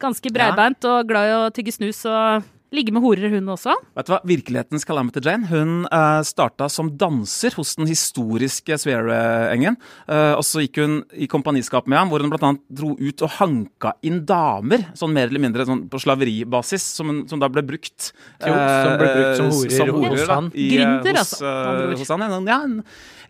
ganske 0.00 0.32
breibeint 0.32 0.84
og 0.88 1.08
glad 1.10 1.24
i 1.28 1.34
å 1.36 1.50
tygge 1.52 1.72
snus 1.76 2.00
og 2.08 2.42
ligge 2.74 2.94
med 2.94 3.02
horer, 3.04 3.32
hun 3.34 3.50
også. 3.50 3.74
Vet 3.98 4.08
du 4.08 4.12
hva? 4.14 4.20
Virkelighetens 4.30 4.86
Calamity 4.86 5.22
Jane 5.24 5.48
hun 5.50 5.84
uh, 5.90 6.20
starta 6.26 6.68
som 6.70 6.92
danser 7.00 7.54
hos 7.58 7.74
den 7.78 7.88
historiske 7.90 8.78
Sverre-engen. 8.80 9.78
Uh, 10.06 10.36
og 10.38 10.44
så 10.46 10.64
gikk 10.64 10.80
hun 10.82 11.00
i 11.12 11.28
kompaniskap 11.30 11.88
med 11.90 12.00
ham, 12.00 12.12
hvor 12.12 12.22
hun 12.22 12.32
bl.a. 12.32 12.52
dro 12.80 12.94
ut 12.98 13.24
og 13.26 13.36
hanka 13.38 13.94
inn 14.06 14.22
damer. 14.28 14.86
Sånn 14.98 15.14
mer 15.16 15.30
eller 15.30 15.42
mindre 15.42 15.66
sånn 15.68 15.86
på 15.90 16.00
slaveribasis, 16.02 16.86
som, 17.00 17.24
som 17.30 17.42
da 17.42 17.50
ble 17.52 17.64
brukt 17.66 18.10
Jo, 18.10 18.54
som 18.54 18.96
ble 19.00 19.10
brukt 19.16 19.40
som 19.40 19.50
eh, 19.50 19.94
horer 19.94 20.16
hos 20.16 20.26
da, 20.26 20.36
han. 20.38 20.52
i, 20.54 20.68
eh, 20.68 20.76
Gründer, 20.76 21.20
hos, 21.20 21.34
altså, 21.40 21.54
med 21.74 21.94
eh, 21.94 21.98
hos 22.00 22.14
han. 22.14 22.50
Ja, 22.50 22.60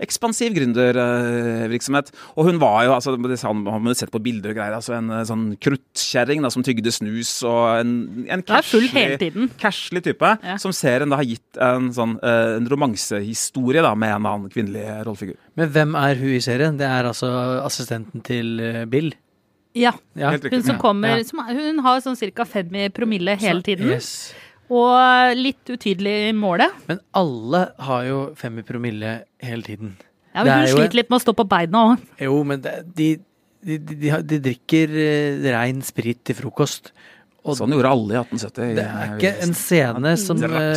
ekspansiv 0.01 0.55
gründervirksomhet. 0.57 2.11
og 2.37 2.45
hun 2.49 2.59
var 2.61 2.85
jo, 2.87 2.95
altså, 2.97 3.15
det 3.21 3.39
sa 3.41 3.49
han 3.53 3.65
har 3.69 3.79
man 3.85 3.95
sett 3.99 4.11
på 4.13 4.21
bilder 4.23 4.53
og 4.53 4.57
greier, 4.59 4.77
altså 4.79 4.95
en 4.97 5.11
eh, 5.13 5.25
sånn 5.29 5.47
kruttkjerring 5.61 6.45
som 6.51 6.65
tygde 6.67 6.93
snus, 6.95 7.33
og 7.47 7.81
en, 7.83 7.93
en 8.29 8.43
cashly 8.43 10.01
type, 10.05 10.31
Ja. 10.45 10.57
som 10.59 10.73
serien 10.77 11.11
da 11.11 11.17
har 11.21 11.29
gitt 11.29 11.61
en 11.61 11.91
sånn 11.95 12.17
eh, 12.23 12.57
en 12.59 12.69
romansehistorie 12.71 13.83
da, 13.85 13.95
med 13.95 14.15
en 14.17 14.27
annen 14.27 14.51
kvinnelig 14.53 14.85
rollefigur. 15.07 15.37
Men 15.59 15.73
hvem 15.75 15.95
er 16.01 16.15
hun 16.21 16.35
i 16.37 16.41
serien? 16.45 16.79
Det 16.81 16.87
er 16.89 17.09
altså 17.11 17.31
assistenten 17.65 18.23
til 18.27 18.61
øh, 18.61 18.85
Bill. 18.91 19.13
Ja. 19.77 19.93
Ja. 20.19 20.33
Hun 20.35 20.63
som 20.67 20.79
kommer 20.83 21.19
Ja. 21.21 21.25
som, 21.25 21.39
Hun 21.47 21.79
har 21.85 22.01
sånn 22.03 22.17
ca. 22.35 22.45
fem 22.45 22.75
i 22.75 22.89
promille 22.91 23.37
hele 23.39 23.63
tiden. 23.63 23.87
Yes. 23.93 24.33
Og 24.71 25.35
litt 25.39 25.73
utydelig 25.75 26.15
i 26.29 26.35
målet. 26.37 26.75
Men 26.87 27.01
alle 27.19 27.65
har 27.89 28.05
jo 28.07 28.21
fem 28.39 28.61
i 28.63 28.67
promille 28.67 29.15
hele 29.43 29.67
tiden. 29.67 29.97
Ja, 30.31 30.45
men 30.47 30.61
hun 30.63 30.71
sliter 30.77 31.01
litt 31.01 31.11
med 31.11 31.19
å 31.19 31.25
stå 31.25 31.35
på 31.35 31.47
beina 31.51 31.87
òg. 31.93 32.05
Jo, 32.23 32.37
men 32.47 32.63
det, 32.63 32.77
de, 32.95 33.09
de, 33.67 33.79
de, 33.83 33.97
de, 33.99 34.13
de 34.31 34.39
drikker 34.45 34.93
eh, 34.95 35.49
rein 35.57 35.83
sprit 35.83 36.23
til 36.23 36.39
frokost. 36.39 36.93
Og 37.41 37.57
Sånn 37.57 37.73
gjorde 37.73 37.89
alle 37.89 38.13
i 38.13 38.19
1870. 38.21 38.75
det 38.77 38.83
er 38.85 39.13
ikke 39.15 39.31
en 39.47 39.55
scene 39.57 40.11
som 40.21 40.37
dem 40.43 40.53
eh, 40.59 40.75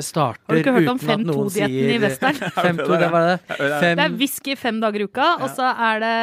starter 0.00 0.40
Har 0.48 0.56
du 0.56 0.60
ikke 0.62 0.72
hørt 0.78 0.88
om 0.88 1.00
uten 1.02 1.10
at 1.12 1.24
noen 1.28 1.50
5-2-dietten 1.52 1.74
i 1.76 1.82
sier- 1.90 2.04
Western? 2.06 2.78
det 3.02 3.10
var 3.12 3.26
det. 3.28 3.34
Fem, 3.52 3.98
Det 4.00 4.06
er 4.06 4.14
whisky 4.22 4.56
fem 4.56 4.78
dager 4.80 5.04
i 5.04 5.08
uka, 5.10 5.26
og 5.44 5.52
så 5.52 5.68
er 5.68 6.00
det 6.02 6.14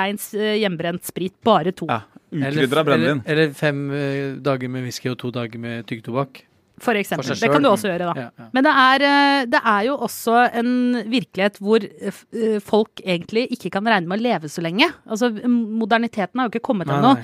rein 0.00 0.20
hjemmebrent 0.64 1.04
sprit. 1.04 1.36
Bare 1.44 1.74
to. 1.76 1.86
Ja, 1.92 2.00
Ukrydra 2.32 2.84
brennevin. 2.84 3.22
eller, 3.24 3.42
eller 3.48 3.54
fem 3.56 3.90
eh, 3.90 4.36
dager 4.44 4.68
med 4.68 4.82
whisky 4.88 5.10
og 5.10 5.18
to 5.18 5.30
dager 5.34 5.58
med 5.58 5.86
tyggtobakk. 5.88 6.44
For 6.82 6.98
eksempel. 6.98 7.26
For 7.26 7.42
det 7.42 7.50
kan 7.50 7.64
du 7.64 7.68
også 7.70 7.90
gjøre, 7.90 8.08
da. 8.12 8.24
Ja, 8.26 8.30
ja. 8.38 8.48
Men 8.54 8.66
det 8.66 8.72
er, 8.84 9.04
eh, 9.08 9.44
det 9.50 9.60
er 9.72 9.84
jo 9.88 9.96
også 10.06 10.38
en 10.60 10.72
virkelighet 11.10 11.58
hvor 11.62 11.84
eh, 11.84 12.58
folk 12.64 13.02
egentlig 13.04 13.48
ikke 13.54 13.72
kan 13.74 13.88
regne 13.90 14.10
med 14.10 14.20
å 14.20 14.26
leve 14.28 14.50
så 14.52 14.62
lenge. 14.64 14.86
Altså, 15.08 15.32
moderniteten 15.48 16.38
har 16.38 16.48
jo 16.48 16.54
ikke 16.54 16.66
kommet 16.70 16.90
ennå. 16.94 17.16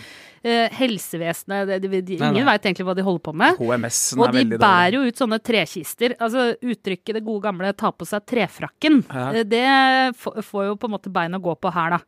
Eh, 0.44 0.68
Helsevesenet, 0.76 1.70
det, 1.70 1.78
de, 1.86 2.02
de, 2.04 2.18
Nei, 2.20 2.32
ingen 2.34 2.48
veit 2.50 2.66
egentlig 2.66 2.84
hva 2.90 2.96
de 2.98 3.06
holder 3.06 3.24
på 3.24 3.36
med. 3.44 3.60
HMS-en 3.62 4.20
Og 4.20 4.28
er 4.28 4.38
de 4.42 4.58
bærer 4.60 4.98
jo 4.98 5.06
ut 5.06 5.22
sånne 5.22 5.40
trekister. 5.40 6.16
Altså 6.18 6.50
uttrykket 6.58 7.20
det 7.20 7.24
gode 7.24 7.46
gamle 7.46 7.72
'ta 7.72 7.92
på 7.94 8.06
seg 8.08 8.26
trefrakken', 8.28 9.04
Ja. 9.08 9.42
det 9.42 10.16
får 10.18 10.66
jo 10.68 10.76
på 10.76 10.90
en 10.90 10.96
måte 10.98 11.12
bein 11.12 11.32
å 11.32 11.40
gå 11.40 11.54
på 11.56 11.72
her, 11.72 11.96
da. 11.96 11.98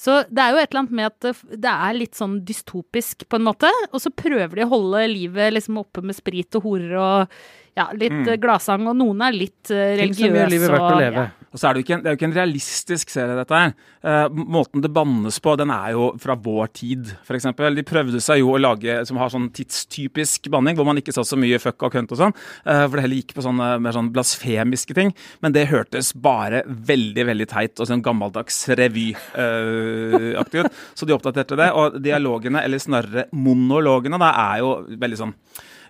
Så 0.00 0.22
det 0.28 0.42
er 0.42 0.54
jo 0.54 0.60
et 0.62 0.70
eller 0.70 0.82
annet 0.84 0.96
med 0.98 1.10
at 1.10 1.42
det 1.64 1.74
er 1.74 1.98
litt 1.98 2.18
sånn 2.18 2.38
dystopisk, 2.46 3.26
på 3.28 3.38
en 3.38 3.46
måte. 3.46 3.70
Og 3.92 4.00
så 4.02 4.12
prøver 4.14 4.58
de 4.58 4.66
å 4.66 4.72
holde 4.72 5.04
livet 5.12 5.54
liksom 5.54 5.78
oppe 5.82 6.04
med 6.04 6.18
sprit 6.18 6.58
og 6.58 6.66
horer 6.68 6.96
og 6.98 7.38
ja, 7.74 7.88
litt 7.96 8.12
mm. 8.14 8.36
gladsang, 8.42 8.86
og 8.86 8.94
noen 8.98 9.22
er 9.26 9.34
litt 9.34 9.70
eh, 9.74 9.96
religiøse. 9.98 10.50
livet 10.52 10.70
verdt 10.70 10.84
å 10.84 10.92
og- 10.92 11.02
leve. 11.02 11.24
ja. 11.24 11.40
Og 11.54 11.60
så 11.60 11.68
er 11.68 11.74
det, 11.74 11.80
jo 11.80 11.84
ikke 11.84 11.94
en, 11.94 12.00
det 12.02 12.08
er 12.08 12.14
jo 12.14 12.18
ikke 12.18 12.26
en 12.26 12.34
realistisk 12.34 13.10
serie, 13.12 13.34
dette 13.38 13.54
her. 13.54 13.74
Eh, 14.02 14.24
måten 14.34 14.82
det 14.82 14.88
bannes 14.90 15.36
på, 15.38 15.52
den 15.54 15.70
er 15.70 15.92
jo 15.94 16.08
fra 16.18 16.34
vår 16.34 16.72
tid, 16.74 17.12
f.eks. 17.22 17.46
De 17.54 17.84
prøvde 17.86 18.18
seg 18.18 18.40
jo 18.40 18.48
å 18.56 18.58
lage 18.58 18.96
som 19.06 19.20
har 19.22 19.30
sånn 19.30 19.46
tidstypisk 19.54 20.48
banning, 20.50 20.74
hvor 20.74 20.88
man 20.88 20.98
ikke 20.98 21.14
sa 21.14 21.22
så 21.22 21.38
mye 21.38 21.60
fuck 21.62 21.86
og 21.86 21.94
kønt 21.94 22.10
og 22.10 22.18
sånn. 22.18 22.34
eh, 22.66 22.82
for 22.88 22.98
det 22.98 23.04
heller 23.06 23.22
gikk 23.22 23.36
på 23.38 23.44
sånne 23.46 23.68
mer 23.86 23.94
sånn 23.94 24.10
blasfemiske 24.10 24.98
ting. 24.98 25.14
Men 25.46 25.54
det 25.54 25.68
hørtes 25.70 26.10
bare 26.18 26.64
veldig 26.66 27.26
veldig 27.30 27.46
teit 27.54 27.78
og 27.78 27.86
sånn 27.86 28.02
gammeldags 28.02 28.58
revyaktig 28.74 30.64
ut. 30.64 30.82
Så 30.98 31.06
de 31.06 31.14
oppdaterte 31.14 31.54
det. 31.54 31.70
Og 31.70 32.02
dialogene, 32.02 32.64
eller 32.66 32.82
snarere 32.82 33.28
monologene, 33.30 34.18
da, 34.18 34.34
er 34.54 34.64
jo 34.64 34.74
veldig 34.90 35.22
sånn 35.22 35.38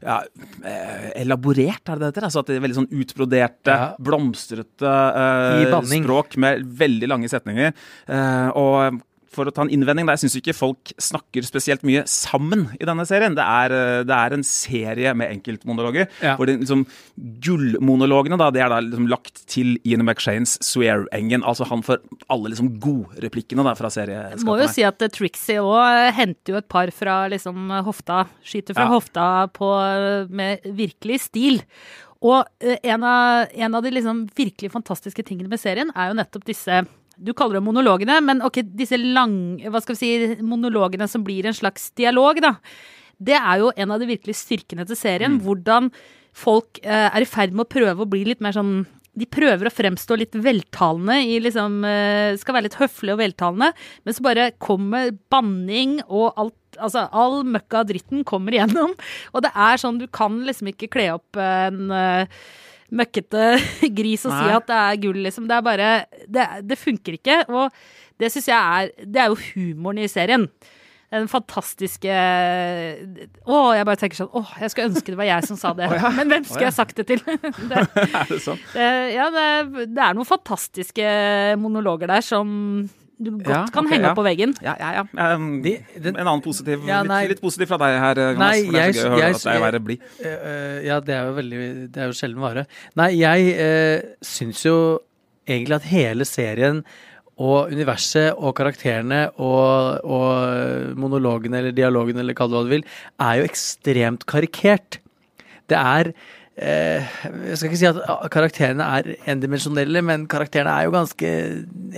ja, 0.02 0.18
eh, 0.64 1.10
elaborert, 1.22 1.82
er 1.88 1.94
det 1.96 2.00
det 2.00 2.10
heter? 2.12 2.26
Altså 2.28 2.42
at 2.42 2.46
det 2.46 2.56
er 2.56 2.64
veldig 2.66 2.78
sånn 2.80 2.90
utbroderte, 2.92 3.74
Ja. 3.74 3.94
blomstrete 4.00 4.94
eh, 5.22 5.82
språk 5.94 6.36
med 6.36 6.64
veldig 6.64 7.08
lange 7.08 7.28
setninger. 7.28 7.72
Eh, 8.08 8.48
og 8.54 9.00
for 9.36 9.48
å 9.48 9.52
ta 9.54 9.64
en 9.64 9.72
innvending, 9.72 10.06
der 10.08 10.18
syns 10.20 10.36
ikke 10.38 10.54
folk 10.56 10.92
snakker 11.02 11.46
spesielt 11.46 11.84
mye 11.86 12.04
sammen 12.10 12.68
i 12.78 12.86
denne 12.88 13.06
serien. 13.08 13.36
Det 13.36 13.44
er, 13.44 13.74
eh, 13.74 14.04
det 14.06 14.16
er 14.16 14.36
en 14.36 14.46
serie 14.46 15.14
med 15.14 15.32
enkeltmonologer. 15.34 16.08
Ja. 16.22 16.36
Hvor 16.38 16.48
det, 16.50 16.60
liksom, 16.62 16.86
gullmonologene 17.44 18.38
da, 18.40 18.50
det 18.54 18.62
er 18.64 18.72
da 18.72 18.80
liksom 18.84 19.08
lagt 19.10 19.44
til 19.50 19.76
Ian 19.84 20.04
McShanes 20.04 20.56
swear-engen. 20.64 21.44
Altså 21.44 21.66
han 21.70 21.84
får 21.86 22.00
alle 22.32 22.54
liksom 22.54 22.74
godreplikkene 22.82 23.64
da, 23.66 23.74
fra 23.78 23.90
Jeg 23.94 24.42
må 24.46 24.58
jo 24.60 24.70
si 24.70 24.86
at 24.86 25.02
eh, 25.02 25.12
Trixie 25.12 25.60
òg 25.62 26.12
henter 26.16 26.54
jo 26.54 26.60
et 26.62 26.68
par 26.70 26.90
fra 26.94 27.24
liksom 27.32 27.70
hofta. 27.84 28.24
Skyter 28.44 28.74
fra 28.74 28.88
Ja. 28.88 28.92
hofta 28.94 29.28
på, 29.52 29.68
med 30.30 30.60
virkelig 30.64 31.20
stil. 31.28 31.62
Og 32.24 32.44
eh, 32.60 32.78
en 32.82 33.04
av, 33.04 33.46
en 33.52 33.74
av 33.76 33.84
de 33.84 33.92
liksom 33.92 34.24
virkelig 34.36 34.72
fantastiske 34.72 35.24
tingene 35.26 35.50
med 35.52 35.60
serien 35.60 35.92
er 35.94 36.10
jo 36.10 36.18
nettopp 36.18 36.46
disse 36.48 36.84
du 37.16 37.32
kaller 37.36 37.58
det 37.58 37.66
monologene, 37.66 38.18
men 38.24 38.42
ok, 38.44 38.62
disse 38.76 38.98
lang, 39.00 39.36
hva 39.70 39.82
skal 39.82 39.96
vi 39.96 40.00
si, 40.00 40.42
monologene 40.42 41.08
som 41.10 41.24
blir 41.26 41.46
en 41.48 41.56
slags 41.56 41.90
dialog, 41.98 42.40
da. 42.42 42.56
Det 43.24 43.36
er 43.38 43.62
jo 43.62 43.70
en 43.78 43.94
av 43.94 44.02
de 44.02 44.10
virkelig 44.10 44.34
styrkene 44.40 44.86
til 44.88 44.98
serien. 44.98 45.38
Hvordan 45.42 45.92
folk 46.34 46.80
eh, 46.82 47.06
er 47.06 47.22
i 47.22 47.28
ferd 47.30 47.54
med 47.54 47.66
å 47.66 47.70
prøve 47.70 48.02
å 48.02 48.10
bli 48.10 48.24
litt 48.26 48.42
mer 48.42 48.56
sånn 48.56 48.82
de 49.14 49.26
prøver 49.30 49.68
å 49.68 49.70
fremstå 49.70 50.16
litt 50.18 50.34
veltalende, 50.42 51.20
i 51.22 51.38
liksom, 51.42 51.84
eh, 51.86 52.34
skal 52.40 52.56
være 52.56 52.66
litt 52.66 52.80
høflige 52.80 53.14
og 53.14 53.20
veltalende, 53.20 53.70
men 54.02 54.16
så 54.16 54.24
bare 54.26 54.50
kommer 54.58 55.14
banning 55.30 56.00
og 56.08 56.32
alt 56.34 56.58
Altså, 56.74 57.04
all 57.14 57.44
møkka 57.46 57.84
og 57.84 57.86
dritten 57.86 58.24
kommer 58.26 58.50
igjennom. 58.50 58.96
Og 59.38 59.44
det 59.44 59.52
er 59.54 59.78
sånn, 59.78 60.00
du 60.00 60.08
kan 60.10 60.40
liksom 60.42 60.72
ikke 60.72 60.88
kle 60.90 61.04
opp 61.12 61.38
en 61.38 61.92
eh, 61.94 62.40
møkkete 62.94 63.44
gris 63.98 64.24
og 64.28 64.36
si 64.36 64.54
at 64.54 64.70
det 64.70 64.78
er 64.78 65.02
gull, 65.02 65.20
liksom. 65.26 65.48
Det 65.50 65.58
er 65.58 65.66
bare 65.66 65.90
Det, 66.26 66.46
det 66.68 66.78
funker 66.80 67.18
ikke. 67.18 67.42
Og 67.50 67.68
det 68.20 68.30
syns 68.32 68.48
jeg 68.48 68.56
er 68.56 68.94
Det 69.04 69.22
er 69.24 69.30
jo 69.32 69.38
humoren 69.50 70.02
i 70.04 70.08
serien. 70.10 70.48
Den 71.14 71.28
fantastiske 71.30 72.10
Å, 72.10 73.58
jeg 73.76 73.86
bare 73.86 74.00
tenker 74.00 74.18
sånn 74.18 74.32
Å, 74.34 74.42
jeg 74.58 74.72
skulle 74.72 74.88
ønske 74.90 75.12
det 75.12 75.18
var 75.20 75.28
jeg 75.28 75.46
som 75.46 75.60
sa 75.60 75.70
det. 75.78 75.86
Men 76.18 76.32
hvem 76.32 76.46
skulle 76.48 76.68
jeg 76.68 76.76
sagt 76.78 76.98
det 76.98 77.06
til? 77.12 77.22
det, 77.70 77.84
Er 77.84 78.32
det 78.32 78.40
sånn? 78.42 78.60
det, 78.74 78.88
ja, 79.14 79.28
det, 79.34 79.46
det 79.94 80.04
er 80.08 80.16
noen 80.18 80.28
fantastiske 80.28 81.08
monologer 81.60 82.10
der 82.10 82.24
som 82.24 82.50
du 83.18 83.30
godt 83.38 83.46
Ja, 83.48 83.64
kan 83.70 83.84
okay, 83.86 83.94
henge 83.96 84.08
ja. 84.08 84.10
opp 84.10 84.18
på 84.18 84.24
veggen. 84.26 84.54
Ja, 84.62 84.74
ja, 84.80 84.90
ja. 84.98 85.34
Um, 85.36 85.62
De- 85.62 85.78
den- 86.02 86.16
en 86.16 86.26
annen 86.26 86.42
positiv 86.42 86.82
Ja, 86.86 87.02
nei. 87.02 87.22
litt, 87.22 87.36
litt 87.36 87.40
positiv 87.42 87.68
fra 87.68 87.78
deg 87.78 87.98
her, 88.00 88.14
Jonas. 88.14 88.38
Nei, 88.38 88.64
for 88.64 88.72
det 88.72 88.80
er 88.80 88.84
jeg- 88.86 88.94
så 88.94 88.98
gøy 88.98 89.06
å 89.06 89.10
høre 89.14 89.20
jeg- 89.20 89.34
at 89.34 89.44
jeg 89.44 89.62
være 89.62 89.80
blid. 89.84 90.00
Eh, 90.20 90.28
eh, 90.28 90.84
ja, 90.84 91.00
det 91.00 91.14
er 91.14 91.24
jo 91.26 91.34
veldig 91.34 91.92
Det 91.92 91.96
er 92.02 92.06
jo 92.06 92.12
sjelden 92.12 92.40
vare. 92.40 92.66
Nei, 92.96 93.10
jeg 93.18 93.54
uh, 93.54 94.08
syns 94.22 94.62
jo 94.64 94.98
egentlig 95.46 95.74
at 95.76 95.82
hele 95.82 96.24
serien 96.24 96.84
og 97.38 97.70
universet 97.70 98.34
og 98.38 98.54
karakterene 98.54 99.30
og, 99.38 100.00
og 100.04 100.96
monologene 100.96 101.58
eller 101.58 101.72
dialogen 101.72 102.16
eller 102.18 102.32
kall 102.34 102.48
det 102.48 102.54
hva 102.56 102.62
du 102.64 102.70
vil, 102.70 102.84
er 103.20 103.40
jo 103.40 103.44
ekstremt 103.48 104.24
karikert. 104.26 104.98
Det 105.68 105.76
er 105.76 106.08
eh, 106.08 106.14
Jeg 106.54 107.56
skal 107.58 107.70
ikke 107.70 107.78
si 107.80 107.88
at 107.88 107.96
ah, 108.06 108.28
karakterene 108.30 108.84
er 108.98 109.14
endimensjonelle, 109.30 110.02
men 110.06 110.28
karakterene 110.30 110.70
er 110.70 110.86
jo 110.86 110.94
ganske 110.94 111.30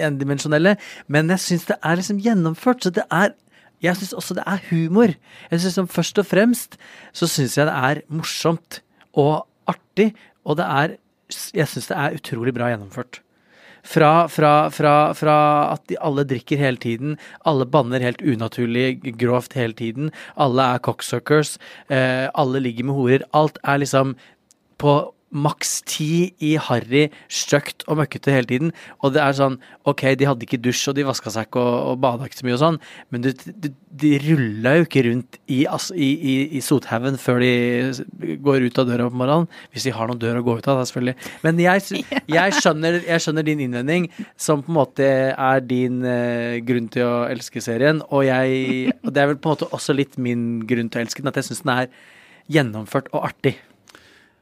endimensjonelle. 0.08 0.76
Men 1.12 1.32
jeg 1.34 1.44
syns 1.44 1.66
det 1.68 1.76
er 1.82 1.98
liksom 2.00 2.22
gjennomført, 2.24 2.86
så 2.86 2.94
det 2.96 3.04
er 3.12 3.34
jeg 3.84 3.98
syns 3.98 4.14
også 4.16 4.38
det 4.38 4.46
er 4.48 4.62
humor. 4.70 5.12
Jeg 5.50 5.60
synes 5.60 5.76
som 5.76 5.88
Først 5.88 6.18
og 6.18 6.26
fremst 6.26 6.78
så 7.12 7.28
syns 7.28 7.58
jeg 7.58 7.68
det 7.68 7.76
er 7.76 8.02
morsomt 8.08 8.80
og 9.12 9.46
artig, 9.68 10.14
og 10.44 10.56
det 10.56 10.64
er 10.64 10.96
Jeg 11.54 11.68
syns 11.68 11.88
det 11.90 11.96
er 11.98 12.14
utrolig 12.14 12.54
bra 12.54 12.70
gjennomført. 12.70 13.20
Fra, 13.86 14.26
fra, 14.26 14.68
fra, 14.74 15.12
fra 15.14 15.36
at 15.72 15.82
de 15.90 15.98
alle 16.02 16.24
drikker 16.26 16.58
hele 16.58 16.78
tiden, 16.82 17.16
alle 17.46 17.66
banner 17.66 18.02
helt 18.02 18.22
unaturlig 18.22 18.98
grovt 19.18 19.54
hele 19.54 19.74
tiden, 19.78 20.10
alle 20.36 20.62
er 20.74 20.82
cocksuckers, 20.82 21.56
eh, 21.88 22.26
alle 22.34 22.62
ligger 22.62 22.88
med 22.88 22.94
horer. 22.94 23.26
Alt 23.32 23.58
er 23.62 23.78
liksom 23.78 24.16
på 24.80 24.96
maks 25.36 25.80
ti 25.88 26.32
i 26.44 26.52
harry, 26.60 27.06
stygt 27.32 27.84
og 27.90 27.98
møkkete 28.00 28.32
hele 28.34 28.48
tiden. 28.50 28.70
Og 29.02 29.14
det 29.16 29.22
er 29.22 29.34
sånn 29.36 29.58
Ok, 29.86 30.02
de 30.18 30.26
hadde 30.28 30.46
ikke 30.46 30.60
dusj, 30.62 30.88
og 30.90 30.96
de 30.98 31.04
vaska 31.06 31.30
seg 31.30 31.48
ikke 31.48 31.62
og, 31.62 31.74
og 31.92 31.98
bada 32.02 32.26
ikke 32.26 32.40
så 32.40 32.46
mye 32.46 32.56
og 32.56 32.62
sånn, 32.62 32.78
men 33.14 33.22
du, 33.22 33.28
du, 33.62 33.68
de 34.02 34.10
rulla 34.24 34.72
jo 34.78 34.86
ikke 34.86 35.04
rundt 35.06 35.38
i, 35.46 35.60
i, 35.66 36.08
i, 36.08 36.34
i 36.58 36.62
sothaugen 36.64 37.18
før 37.22 37.38
de 37.44 37.52
går 38.42 38.66
ut 38.66 38.80
av 38.82 38.88
døra 38.88 39.06
på 39.10 39.20
morgenen. 39.20 39.46
Hvis 39.74 39.86
de 39.86 39.94
har 39.94 40.10
noen 40.10 40.22
dør 40.22 40.40
å 40.40 40.44
gå 40.46 40.56
ut 40.58 40.66
av, 40.72 40.80
da, 40.80 40.88
selvfølgelig. 40.90 41.30
Men 41.46 41.62
jeg, 41.62 42.02
jeg, 42.38 42.56
skjønner, 42.58 42.98
jeg 43.06 43.24
skjønner 43.24 43.46
din 43.46 43.62
innvending, 43.68 44.10
som 44.40 44.64
på 44.64 44.72
en 44.72 44.80
måte 44.80 45.06
er 45.30 45.62
din 45.66 46.02
eh, 46.06 46.58
grunn 46.66 46.90
til 46.92 47.06
å 47.06 47.14
elske 47.30 47.62
serien. 47.64 48.02
Og, 48.10 48.26
jeg, 48.26 48.90
og 49.04 49.14
det 49.14 49.22
er 49.22 49.32
vel 49.32 49.40
på 49.40 49.52
en 49.52 49.58
måte 49.58 49.70
også 49.76 49.96
litt 49.96 50.18
min 50.18 50.66
grunn 50.66 50.90
til 50.90 51.02
å 51.02 51.06
elske 51.06 51.22
den, 51.22 51.30
at 51.30 51.40
jeg 51.42 51.50
syns 51.52 51.64
den 51.64 51.74
er 51.76 51.96
gjennomført 52.58 53.10
og 53.14 53.30
artig. 53.30 53.56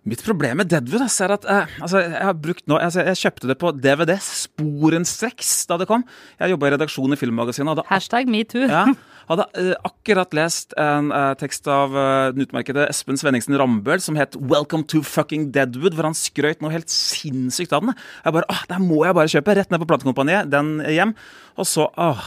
Mitt 0.04 0.20
problem 0.20 0.58
med 0.60 0.68
Deadwood 0.68 1.06
ass, 1.06 1.16
er 1.24 1.32
at 1.32 1.46
eh, 1.48 1.70
altså, 1.80 2.02
jeg 2.04 2.20
har 2.28 2.34
brukt 2.36 2.66
nå, 2.68 2.76
altså, 2.76 3.00
jeg 3.08 3.20
kjøpte 3.22 3.48
det 3.48 3.56
på 3.62 3.70
DVD 3.72 4.18
sporenstreks 4.20 5.52
da 5.70 5.78
det 5.80 5.88
kom. 5.88 6.04
Jeg 6.42 6.52
jobba 6.52 6.68
i 6.68 6.74
redaksjonen 6.74 7.16
i 7.16 7.20
Filmmagasinet. 7.20 7.80
Hashtag 7.88 8.28
metoo. 8.28 8.66
Ja, 8.68 8.84
hadde 9.28 9.46
eh, 9.60 9.72
akkurat 9.86 10.34
lest 10.36 10.74
en 10.80 11.10
eh, 11.14 11.30
tekst 11.40 11.68
av 11.70 11.94
eh, 11.96 12.32
den 12.34 12.46
utmerkede 12.46 12.86
Espen 12.90 13.18
Svenningsen 13.20 13.56
Rambøll 13.60 14.02
som 14.04 14.18
het 14.20 14.36
'Welcome 14.36 14.86
to 14.90 15.02
fucking 15.02 15.50
Deadwood', 15.54 15.96
hvor 15.96 16.08
han 16.08 16.18
skrøt 16.18 16.62
noe 16.62 16.74
helt 16.74 16.92
sinnssykt 16.92 17.72
av 17.72 17.84
den. 17.84 17.94
Jeg 18.24 18.36
bare, 18.36 18.48
åh, 18.50 18.64
Der 18.68 18.82
må 18.82 19.04
jeg 19.04 19.14
bare 19.14 19.30
kjøpe. 19.30 19.54
Rett 19.54 19.70
ned 19.70 19.80
på 19.80 19.88
platekompaniet, 19.88 20.50
den 20.50 20.80
hjem. 20.80 21.14
Og 21.56 21.66
så 21.66 21.86
åh, 21.96 22.24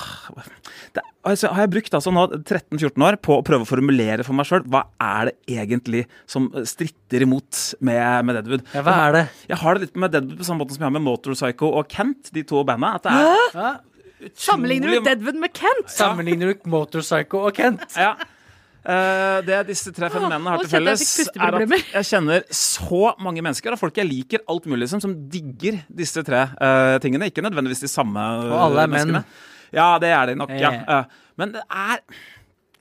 det, 0.96 1.04
altså, 1.26 1.52
har 1.52 1.66
jeg 1.66 1.74
brukt 1.76 1.94
altså 1.94 2.14
nå 2.16 2.24
13-14 2.38 3.04
år 3.04 3.18
på 3.20 3.36
å 3.38 3.44
prøve 3.44 3.66
å 3.66 3.70
formulere 3.70 4.24
for 4.24 4.38
meg 4.38 4.48
sjøl 4.48 4.64
hva 4.64 4.86
er 5.04 5.30
det 5.32 5.58
egentlig 5.60 6.06
som 6.30 6.48
stritter 6.64 7.26
imot 7.28 7.76
med, 7.82 8.26
med 8.26 8.40
Deadwood. 8.40 8.64
Ja, 8.74 8.86
hva 8.86 8.96
er 9.08 9.18
det? 9.18 9.26
Jeg 9.52 9.62
har 9.64 9.76
det 9.76 9.88
litt 9.88 10.00
med 10.00 10.16
Deadwood 10.16 10.40
på 10.40 10.48
samme 10.48 10.64
måte 10.64 10.78
som 10.78 10.86
jeg 10.86 10.90
har 10.90 10.96
med 10.96 11.06
Motorpsycho 11.10 11.74
og 11.76 11.92
Kent, 11.92 12.32
de 12.32 12.46
to 12.48 12.64
banda. 12.68 12.96
At 12.98 13.08
det 13.08 13.68
er 13.68 13.84
Sammenligner 14.38 14.96
du 14.96 15.06
Deadwood 15.06 15.38
med 15.40 15.54
Kent? 15.54 15.92
Sammenligner 15.94 16.54
du 16.54 16.70
Motorpsycho 16.72 17.44
og 17.50 17.54
Kent? 17.58 17.86
Ja. 17.98 18.16
Uh, 18.88 19.44
det 19.44 19.66
disse 19.68 19.92
tre 19.92 20.08
fenomenene 20.08 20.54
har 20.54 20.62
til 20.64 20.72
felles, 20.72 21.02
er 21.36 21.58
at 21.58 21.74
jeg 21.92 22.08
kjenner 22.08 22.46
så 22.56 23.10
mange 23.20 23.44
mennesker 23.44 23.76
og 23.76 23.82
folk 23.82 23.98
jeg 24.00 24.08
liker 24.08 24.46
alt 24.48 24.70
mulig 24.72 24.88
som, 24.88 25.02
som 25.04 25.12
digger 25.28 25.82
disse 25.92 26.24
tre 26.24 26.46
uh, 26.56 26.96
tingene. 27.04 27.28
Ikke 27.28 27.44
nødvendigvis 27.44 27.84
de 27.84 27.92
samme 27.92 28.24
Og 28.48 28.56
alle 28.70 28.86
er 28.86 28.94
menn. 28.94 29.12
menneskene. 29.12 29.46
Ja, 29.76 29.90
det 30.00 30.14
er 30.16 30.30
de 30.32 30.38
nok, 30.40 30.54
ja. 30.56 30.72
Eh, 30.80 31.24
men 31.36 31.52
det 31.52 31.62
er 31.68 32.00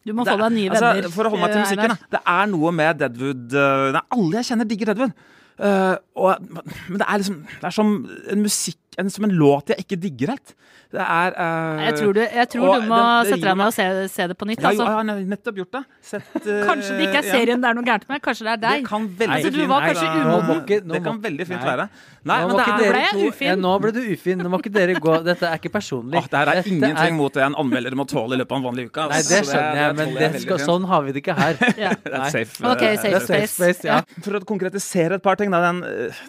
Du 0.07 0.12
må 0.14 0.23
få 0.23 0.37
deg 0.38 0.52
nye 0.55 0.71
altså. 0.71 1.11
For 1.11 1.26
å 1.26 1.33
holde 1.33 1.43
meg 1.43 1.57
til 1.57 1.64
musikken, 1.64 1.97
da. 1.97 2.11
Det 2.14 2.21
er 2.37 2.52
noe 2.52 2.71
med 2.78 3.00
Deadwood 3.02 3.57
Nei, 3.97 4.02
alle 4.14 4.38
jeg 4.38 4.49
kjenner, 4.52 4.69
digger 4.71 4.93
Deadwood. 4.93 5.16
Eh, 5.57 5.95
og, 6.23 6.47
men 6.87 7.00
det 7.00 7.07
er 7.09 7.23
liksom 7.25 7.43
Det 7.49 7.64
er 7.64 7.75
som 7.75 7.93
en 8.07 8.43
musikk 8.45 8.78
en, 8.99 9.11
Som 9.11 9.25
en 9.29 9.35
låt 9.37 9.69
jeg 9.73 9.85
ikke 9.85 9.99
digger 10.00 10.35
helt. 10.35 10.55
Det 10.93 11.03
er 11.03 11.35
uh, 11.35 11.81
Jeg 11.83 11.95
tror 11.99 12.12
du, 12.15 12.21
jeg 12.23 12.49
tror 12.49 12.69
og 12.71 12.83
du 12.83 12.87
må 12.88 12.97
det- 12.97 13.25
det 13.26 13.33
sette 13.35 13.47
deg 13.49 13.57
ned 13.59 13.67
og 13.67 13.75
se, 13.75 13.87
se 14.09 14.26
det 14.31 14.37
på 14.38 14.47
nytt. 14.47 14.61
ja, 14.62 14.71
jo, 14.71 14.81
Altså. 14.81 14.85
jeg 14.87 14.95
har 14.97 15.25
nettopp 15.33 15.57
gjort 15.61 15.73
det. 15.76 15.83
Sett, 16.00 16.29
uh, 16.47 16.61
Kanskje 16.71 16.93
det 16.97 17.09
ikke 17.09 17.19
er 17.21 17.26
ja. 17.26 17.33
serien 17.35 17.61
det 17.65 17.69
er 17.71 17.75
noe 17.75 17.85
gærent 17.88 18.07
med, 18.09 18.23
kanskje 18.23 18.47
det 18.47 18.53
er 18.53 18.61
Det 18.62 18.71
deg. 18.71 18.87
kan 18.87 19.09
veldig 19.19 19.35
Altså, 19.37 19.50
du 19.50 19.59
fint 19.59 19.69
var 19.73 19.81
Nei, 19.81 19.88
kanskje 19.91 20.07
umoden. 20.07 20.47
Nå 20.47 20.79
nå 20.87 20.95
Det 20.95 21.03
kan 21.09 21.19
veldig 21.26 21.47
fint 21.50 21.61
Nei. 21.61 21.67
være. 21.73 21.88
Nei, 22.26 22.38
Nå 22.41 22.47
men 22.47 22.57
det 22.57 22.67
er 22.67 22.93
ble 22.93 23.03
jeg 23.03 23.29
ufin. 23.33 23.49
Ja, 23.50 23.57
nå 23.67 23.73
ble 23.83 23.93
du 23.93 24.00
ufin. 24.15 24.38
Nå 24.38 24.49
må 24.55 24.61
ikke 24.62 24.73
dere 24.79 24.95
gå 25.03 25.17
Dette 25.26 25.50
er 25.50 25.59
ikke 25.61 25.73
personlig. 25.75 26.19
Åh, 26.23 26.29
det 26.31 26.38
her 26.38 26.49
er 26.55 26.61
Dette 26.62 26.71
ingenting 26.73 27.17
mot 27.19 27.33
det 27.35 27.43
en 27.43 27.55
anmelder 27.55 27.95
må 27.99 28.07
tåle 28.07 28.35
i 28.35 28.41
løpet 28.41 28.53
av 28.53 28.59
en 28.62 28.67
vanlig 28.71 28.87
uke. 28.88 29.09
Nei, 29.11 29.23
det 29.26 29.43
skjønner 29.50 29.81
jeg, 29.83 29.97
men 30.00 30.15
det 30.15 30.31
skal, 30.47 30.59
sånn 30.62 30.87
har 30.87 31.03
vi 31.03 31.12
det 31.12 31.23
ikke 31.25 31.37
her. 31.37 31.59
Ja. 31.87 31.91
Det 31.99 32.15
er 32.15 32.31
safe. 32.31 32.62
Eh, 32.62 32.97
safe 32.97 33.11
er 33.11 33.21
safe 33.21 33.26
space. 33.26 33.55
space, 33.59 33.85
ja. 33.91 34.00
For 34.23 34.38
å 34.38 34.41
konkretisere 34.47 35.19
et 35.19 35.23
par 35.23 35.37
ting, 35.37 35.50
da. 35.50 35.61
Den, 35.67 35.83
eh, 35.85 36.25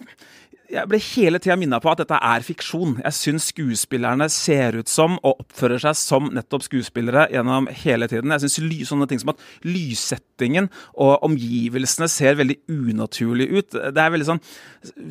jeg 0.68 0.90
ble 0.92 1.00
hele 1.00 1.40
tida 1.40 1.56
minna 1.60 1.80
på 1.80 1.92
at 1.92 2.02
dette 2.02 2.18
er 2.30 2.44
fiksjon. 2.44 2.98
Jeg 3.00 3.16
syns 3.16 3.50
skuespillerne 3.54 4.28
ser 4.32 4.76
ut 4.76 4.92
som 4.92 5.16
og 5.22 5.44
oppfører 5.46 5.80
seg 5.86 5.98
som 6.00 6.28
nettopp 6.36 6.66
skuespillere 6.66 7.28
gjennom 7.32 7.70
hele 7.84 8.10
tiden. 8.12 8.34
Jeg 8.36 8.44
syns 8.46 8.90
sånne 8.90 9.08
ting 9.08 9.22
som 9.22 9.32
at 9.32 9.44
lyssettingen 9.68 10.68
og 10.94 11.24
omgivelsene 11.28 12.10
ser 12.12 12.40
veldig 12.40 12.60
unaturlig 12.68 13.48
ut. 13.54 13.78
Det 13.78 14.04
er 14.04 14.14
veldig 14.14 14.32
sånn 14.34 14.44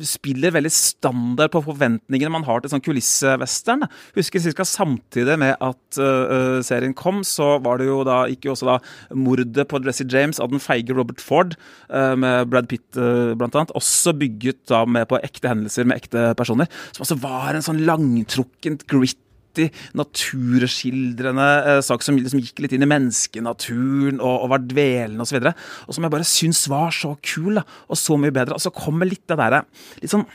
Spiller 0.07 0.53
veldig 0.55 0.71
standard 0.73 1.51
på 1.53 1.61
forventningene 1.61 2.31
man 2.33 2.45
har 2.47 2.63
til 2.63 2.71
sånn 2.71 2.81
kulissevestern. 2.81 3.85
Husker 4.15 4.41
ca. 4.57 4.65
samtidig 4.65 5.35
med 5.37 5.53
at 5.61 5.99
uh, 6.01 6.57
serien 6.65 6.95
kom, 6.97 7.19
så 7.27 7.57
var 7.61 7.77
det 7.77 7.89
jo 7.89 7.99
da 8.07 8.23
ikke 8.31 8.49
også 8.53 8.69
da 8.71 8.77
mordet 9.13 9.67
på 9.69 9.81
Dressy 9.83 10.07
James 10.09 10.41
av 10.41 10.49
den 10.53 10.63
feige 10.63 10.95
Robert 10.97 11.21
Ford, 11.21 11.53
uh, 11.91 12.15
med 12.17 12.49
Brad 12.49 12.71
Pitt 12.71 12.97
uh, 12.97 13.35
blant 13.37 13.57
annet, 13.59 13.75
også 13.77 14.15
bygget 14.17 14.63
da 14.71 14.81
med 14.89 15.05
på 15.11 15.21
ekte 15.21 15.46
hendelser 15.51 15.87
med 15.87 16.01
ekte 16.01 16.31
personer. 16.39 16.69
Som 16.91 17.05
altså 17.05 17.19
var 17.23 17.57
en 17.57 17.65
sånn 17.65 17.83
langtrukkent, 17.87 18.85
gritty, 18.89 19.69
naturskildrende 19.97 21.47
eh, 21.63 21.79
sak 21.85 22.03
som 22.05 22.19
liksom 22.19 22.41
gikk 22.43 22.61
litt 22.63 22.75
inn 22.77 22.85
i 22.85 22.89
menneskenaturen 22.89 24.19
og, 24.21 24.43
og 24.45 24.51
var 24.53 24.65
dvelende 24.65 25.25
osv. 25.25 25.39
Og, 25.39 25.49
så 25.49 25.87
og 25.87 25.97
som 25.97 26.07
jeg 26.07 26.15
bare 26.17 26.29
syns 26.29 26.61
var 26.71 26.93
så 26.95 27.15
kul 27.25 27.57
da, 27.59 27.65
og 27.87 27.99
så 27.99 28.19
mye 28.21 28.35
bedre. 28.35 28.57
Og 28.57 28.63
så 28.63 28.73
kommer 28.75 29.09
litt 29.09 29.25
det 29.29 29.39
derre 29.39 29.63
litt 30.01 30.13
sånn 30.13 30.27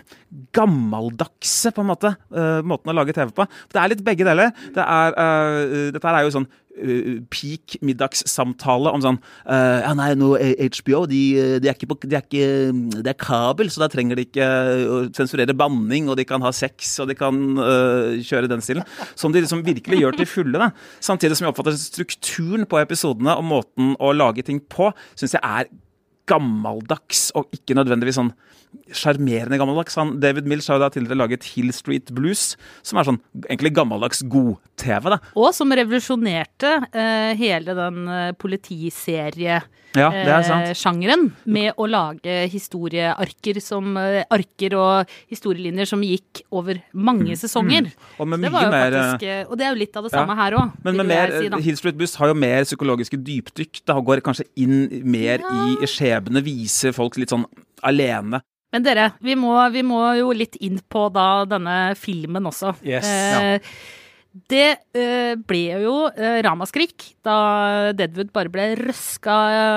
gammeldagse, 0.56 1.74
på 1.74 1.82
en 1.84 1.90
måte, 1.90 2.14
eh, 2.32 2.62
måten 2.64 2.90
å 2.90 2.96
lage 2.96 3.14
TV 3.16 3.32
på. 3.36 3.46
Det 3.72 3.80
er 3.80 3.92
litt 3.92 4.04
begge 4.04 4.26
deler. 4.26 4.52
Det 4.72 4.82
er, 4.82 5.18
eh, 5.20 5.90
dette 5.92 6.08
er 6.08 6.24
jo 6.24 6.34
sånn 6.38 6.48
peak 7.32 7.76
middagssamtale 7.84 8.92
om 8.94 9.02
sånn 9.04 9.18
uh, 9.20 9.80
Ja, 9.82 9.92
nei, 9.98 10.08
nå 10.18 10.32
HBO, 10.38 11.02
de, 11.10 11.20
de, 11.60 11.68
er 11.68 11.76
ikke 11.76 11.90
på, 11.90 11.98
de 12.06 12.16
er 12.16 12.24
ikke 12.24 13.02
Det 13.02 13.12
er 13.12 13.18
kabel, 13.20 13.70
så 13.72 13.84
da 13.84 13.90
trenger 13.92 14.18
de 14.18 14.26
ikke 14.26 14.46
å 14.88 15.02
sensurere 15.16 15.56
banning, 15.56 16.08
og 16.08 16.18
de 16.20 16.26
kan 16.28 16.42
ha 16.44 16.52
sex, 16.56 16.94
og 17.02 17.10
de 17.12 17.18
kan 17.18 17.38
uh, 17.60 18.16
kjøre 18.24 18.50
den 18.50 18.64
stilen. 18.64 18.88
Som 19.18 19.34
de 19.34 19.44
liksom 19.44 19.64
virkelig 19.66 20.00
gjør 20.00 20.18
til 20.18 20.30
fulle. 20.30 20.58
da. 20.58 20.72
Samtidig 21.04 21.38
som 21.38 21.46
jeg 21.46 21.54
oppfatter 21.54 21.78
strukturen 21.78 22.68
på 22.68 22.80
episodene 22.82 23.36
og 23.38 23.48
måten 23.48 23.94
å 24.00 24.14
lage 24.16 24.44
ting 24.46 24.62
på, 24.72 24.90
syns 25.18 25.36
jeg 25.36 25.44
er 25.44 25.70
gammeldags, 26.30 27.30
og 27.38 27.50
ikke 27.54 27.78
nødvendigvis 27.78 28.20
sånn 28.20 28.34
sjarmerende 28.92 29.58
gammeldags. 29.60 29.96
Han, 30.00 30.16
David 30.22 30.48
Mills 30.48 30.68
har 30.68 30.78
jo 30.78 30.84
da 30.84 30.90
tidligere 30.92 31.20
laget 31.20 31.46
Hill 31.52 31.72
Street 31.76 32.12
Blues, 32.14 32.54
som 32.86 32.98
er 32.98 33.08
sånn 33.08 33.20
egentlig 33.44 33.74
gammeldags 33.76 34.24
god-TV. 34.32 35.12
da. 35.14 35.18
Og 35.38 35.52
som 35.56 35.72
revolusjonerte 35.76 36.72
eh, 36.90 37.32
hele 37.38 37.76
den 37.76 38.02
eh, 38.08 38.32
politiseriesjangeren 38.40 39.68
ja, 39.92 40.08
eh, 41.32 41.52
med 41.56 41.76
å 41.76 41.88
lage 41.90 42.36
historiearker 42.52 43.60
som 43.64 43.96
eh, 44.00 44.22
arker 44.32 44.76
og 44.80 45.14
historielinjer 45.32 45.92
som 45.92 46.04
gikk 46.06 46.44
over 46.52 46.80
mange 46.92 47.32
mm. 47.32 47.40
sesonger. 47.44 47.88
Mm. 47.88 48.08
Og, 48.18 48.32
det 48.32 48.40
mer, 48.42 48.76
faktisk, 48.76 49.28
og 49.48 49.56
det 49.60 49.68
er 49.68 49.72
jo 49.72 49.80
litt 49.84 50.00
av 50.00 50.08
det 50.08 50.14
samme 50.14 50.38
her 50.38 50.58
òg. 50.60 50.78
Men 50.86 51.00
med 51.00 51.12
mer, 51.12 51.36
si, 51.36 51.52
Hill 51.68 51.80
Street 51.80 52.00
Blues 52.00 52.16
har 52.20 52.32
jo 52.32 52.38
mer 52.40 52.68
psykologiske 52.68 53.20
dypdykk. 53.20 53.84
Det 53.84 53.98
går 54.08 54.24
kanskje 54.24 54.48
inn 54.60 54.86
mer 55.04 55.44
ja. 55.44 55.68
i 55.68 55.92
skjebne, 56.12 56.44
viser 56.44 56.96
folk 56.96 57.18
litt 57.20 57.32
sånn 57.32 57.48
alene. 57.82 58.42
Men 58.72 58.84
dere, 58.86 59.10
vi 59.20 59.36
må, 59.36 59.56
vi 59.72 59.82
må, 59.84 60.00
jo 60.16 60.30
litt 60.32 60.56
inn 60.64 60.78
på 60.88 61.08
da 61.12 61.44
denne 61.48 61.94
filmen 61.98 62.48
også. 62.48 62.76
Yes, 62.86 63.08
eh, 63.08 63.58
ja. 63.58 63.58
Det 64.32 64.68
uh, 64.96 65.34
ble 65.44 65.82
jo 65.82 66.06
uh, 66.08 66.38
ramaskrik 66.40 67.04
da 67.20 67.34
Deadwood 67.92 68.30
bare 68.32 68.48
ble 68.48 68.70
røska 68.78 69.34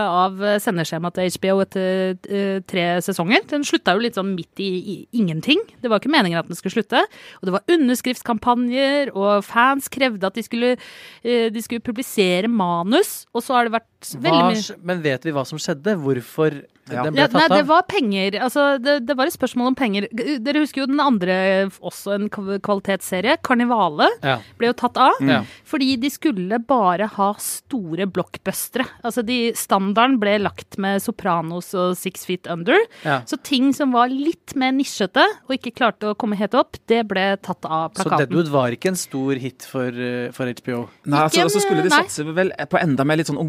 av 0.07 0.39
sendeskjemaet 0.63 1.17
til 1.17 1.33
HBO 1.35 1.57
etter 1.65 2.15
uh, 2.29 2.61
tre 2.63 2.85
sesonger. 3.03 3.43
Den 3.51 3.67
slutta 3.67 3.97
jo 3.97 4.05
litt 4.05 4.15
sånn 4.15 4.31
midt 4.31 4.63
i, 4.63 4.69
i, 4.79 4.95
ingenting. 5.19 5.59
Det 5.83 5.91
var 5.91 5.99
ikke 5.99 6.13
meningen 6.13 6.39
at 6.39 6.47
den 6.47 6.55
skulle 6.55 6.77
slutte. 6.77 7.03
Og 7.41 7.49
det 7.49 7.55
var 7.57 7.75
underskriftskampanjer, 7.75 9.11
og 9.11 9.43
fans 9.43 9.91
krevde 9.91 10.31
at 10.31 10.39
de 10.39 10.45
skulle, 10.47 10.71
de 11.19 11.65
skulle 11.65 11.83
publisere 11.83 12.47
manus. 12.47 13.25
Og 13.35 13.43
så 13.43 13.57
har 13.57 13.67
det 13.67 13.75
vært 13.75 13.91
mye 14.21 14.77
Men 14.85 15.03
vet 15.03 15.25
vi 15.25 15.33
hva 15.35 15.45
som 15.47 15.61
skjedde? 15.61 15.95
Hvorfor 16.01 16.61
ja. 16.85 17.01
Den 17.01 17.15
ble 17.15 17.25
tatt 17.25 17.39
av? 17.39 17.49
Nei, 17.49 17.57
det 17.57 17.65
var 17.65 17.85
penger. 17.89 18.35
Altså, 18.45 18.63
det, 18.77 18.99
det, 19.07 19.15
var 19.17 19.29
et 19.29 19.33
spørsmål 19.33 19.71
om 19.71 19.77
penger. 19.77 20.05
Dere 20.13 20.61
husker 20.61 20.83
jo 20.83 20.89
den 20.91 21.01
andre, 21.01 21.35
også 21.81 22.13
en 22.13 22.27
kvalitetsserie, 22.29 23.39
Karnivale, 23.45 24.11
ja. 24.21 24.37
ble 24.59 24.69
jo 24.69 24.75
tatt 24.77 24.99
av. 25.01 25.17
Mm. 25.17 25.47
Fordi 25.65 25.95
de 26.01 26.11
skulle 26.13 26.59
bare 26.69 27.07
ha 27.15 27.29
store 27.41 28.05
blockbustere. 28.05 28.85
Altså, 29.01 29.23
de, 29.25 29.39
standarden 29.57 30.19
ble 30.21 30.37
lagt 30.43 30.77
med 30.81 31.01
Sopranos 31.01 31.71
og 31.73 31.95
Six 31.97 32.27
Feet 32.29 32.49
Under. 32.53 32.77
Ja. 33.01 33.21
Så 33.25 33.39
ting 33.41 33.71
som 33.73 33.95
var 33.95 34.13
litt 34.13 34.53
mer 34.59 34.75
nisjete, 34.75 35.25
og 35.47 35.57
ikke 35.57 35.73
klarte 35.73 36.13
å 36.13 36.19
komme 36.19 36.37
helt 36.37 36.53
opp, 36.57 36.77
det 36.91 37.01
ble 37.09 37.31
tatt 37.41 37.65
av 37.65 37.95
plakaten. 37.95 38.13
Så 38.13 38.21
Deadwood 38.27 38.53
var 38.53 38.77
ikke 38.77 38.93
en 38.93 38.99
stor 38.99 39.41
hit 39.41 39.65
for, 39.65 39.89
eh, 39.89 40.29
for 40.35 40.53
HBO? 40.53 40.85
Nei, 41.09 41.25
altså, 41.25 41.49
så 41.49 41.65
skulle 41.65 41.87
de 41.87 41.93
satse 41.93 42.29
vel 42.29 42.53
på 42.69 42.77
enda 42.77 43.07
mer 43.07 43.17
litt 43.17 43.33
sånn 43.33 43.41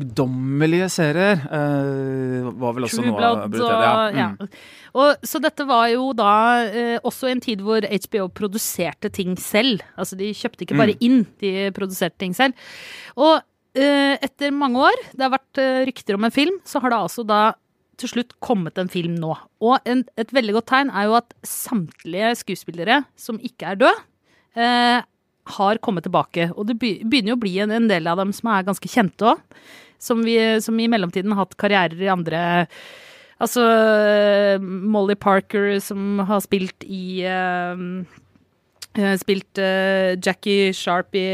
ungdommelige 0.47 0.89
serier. 0.93 1.43
Uh, 1.51 2.53
var 2.61 2.77
vel 2.77 2.87
også 2.87 3.03
True 3.03 3.11
noe 3.11 3.49
Blood 3.51 3.67
og 3.67 4.17
ja. 4.17 4.29
Mm. 4.37 4.49
Og, 4.97 5.27
så 5.27 5.41
dette 5.43 5.67
var 5.69 5.89
jo 5.93 6.13
da 6.17 6.31
eh, 6.71 6.97
også 7.05 7.29
en 7.29 7.43
tid 7.45 7.61
hvor 7.61 7.85
HBO 7.85 8.29
produserte 8.33 9.11
ting 9.13 9.37
selv. 9.37 9.83
Altså 9.99 10.17
de 10.17 10.31
kjøpte 10.33 10.65
ikke 10.65 10.79
bare 10.79 10.95
mm. 10.97 11.05
inn, 11.05 11.27
de 11.43 11.69
produserte 11.77 12.17
ting 12.23 12.33
selv. 12.37 12.57
Og 13.21 13.43
eh, 13.77 14.17
etter 14.17 14.55
mange 14.57 14.81
år, 14.81 15.03
det 15.13 15.27
har 15.27 15.35
vært 15.35 15.61
rykter 15.91 16.17
om 16.17 16.25
en 16.25 16.33
film, 16.33 16.57
så 16.65 16.81
har 16.81 16.95
det 16.95 17.03
altså 17.03 17.27
da 17.29 17.43
til 18.01 18.13
slutt 18.13 18.33
kommet 18.41 18.81
en 18.81 18.89
film 18.93 19.19
nå. 19.21 19.35
Og 19.61 19.77
en, 19.85 20.05
et 20.17 20.33
veldig 20.33 20.57
godt 20.59 20.71
tegn 20.73 20.93
er 20.93 21.11
jo 21.11 21.19
at 21.21 21.37
samtlige 21.45 22.33
skuespillere 22.41 23.03
som 23.21 23.41
ikke 23.45 23.75
er 23.75 23.85
døde, 23.85 23.95
eh, 24.57 25.05
har 25.57 25.79
kommet 25.85 26.09
tilbake. 26.09 26.51
Og 26.57 26.71
det 26.71 26.81
begynner 26.81 27.35
jo 27.35 27.37
å 27.37 27.45
bli 27.45 27.59
en, 27.63 27.75
en 27.75 27.89
del 27.91 28.09
av 28.09 28.19
dem 28.21 28.33
som 28.37 28.49
er 28.53 28.65
ganske 28.67 28.91
kjente 28.91 29.29
òg. 29.35 29.45
Som, 29.99 30.23
som, 30.61 30.79
i 30.81 30.89
mellomtiden 30.93 31.33
har 31.33 31.47
hatt 31.47 31.59
karrierer 31.61 32.01
i 32.05 32.13
andre 32.13 32.41
Altså 33.37 33.63
Molly 34.65 35.17
Parker, 35.21 35.75
som 35.85 36.23
har 36.25 36.41
spilt 36.41 36.87
i 36.89 37.21
uh, 37.29 37.77
Spilt 39.21 39.61
uh, 39.61 40.17
Jackie 40.25 40.73
Sharp 40.73 41.13
i 41.21 41.27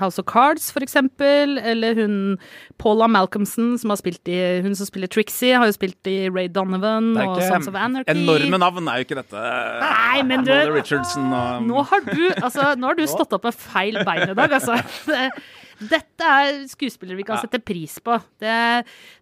House 0.00 0.16
of 0.16 0.24
Cards, 0.24 0.70
for 0.72 0.80
eksempel. 0.80 1.58
Eller 1.58 1.98
hun 2.00 2.38
Paula 2.80 3.10
Malcolmson, 3.12 3.74
som 3.78 3.92
har 3.92 4.00
spilt 4.00 4.28
i 4.32 4.38
Hun 4.64 4.72
som 4.72 4.88
spiller 4.88 5.10
Trixie, 5.12 5.52
har 5.52 5.68
jo 5.68 5.76
spilt 5.76 6.08
i 6.08 6.30
Ray 6.32 6.48
Donovan 6.48 7.12
og 7.20 7.42
Sons 7.44 7.68
of 7.68 7.76
Anarchy. 7.76 8.16
Enorme 8.16 8.64
navn 8.64 8.88
er 8.88 9.02
jo 9.02 9.08
ikke 9.10 9.20
dette. 9.20 9.46
Nei, 9.84 10.22
men 10.32 10.48
du 10.48 10.54
Richardson 10.72 11.28
og 11.28 11.68
Nå 11.68 11.84
har 11.92 12.06
du, 12.08 12.22
altså, 12.40 12.72
nå 12.80 12.88
har 12.88 12.96
du 12.96 13.04
stått 13.04 13.36
opp 13.36 13.50
med 13.50 13.64
feil 13.68 14.00
bein 14.00 14.30
i 14.30 14.36
dag, 14.38 14.56
altså. 14.56 14.80
Dette 15.80 16.26
er 16.28 16.64
skuespillere 16.68 17.16
vi 17.16 17.24
kan 17.24 17.38
ja. 17.38 17.46
sette 17.46 17.60
pris 17.64 17.96
på. 18.04 18.18
Det, 18.40 18.52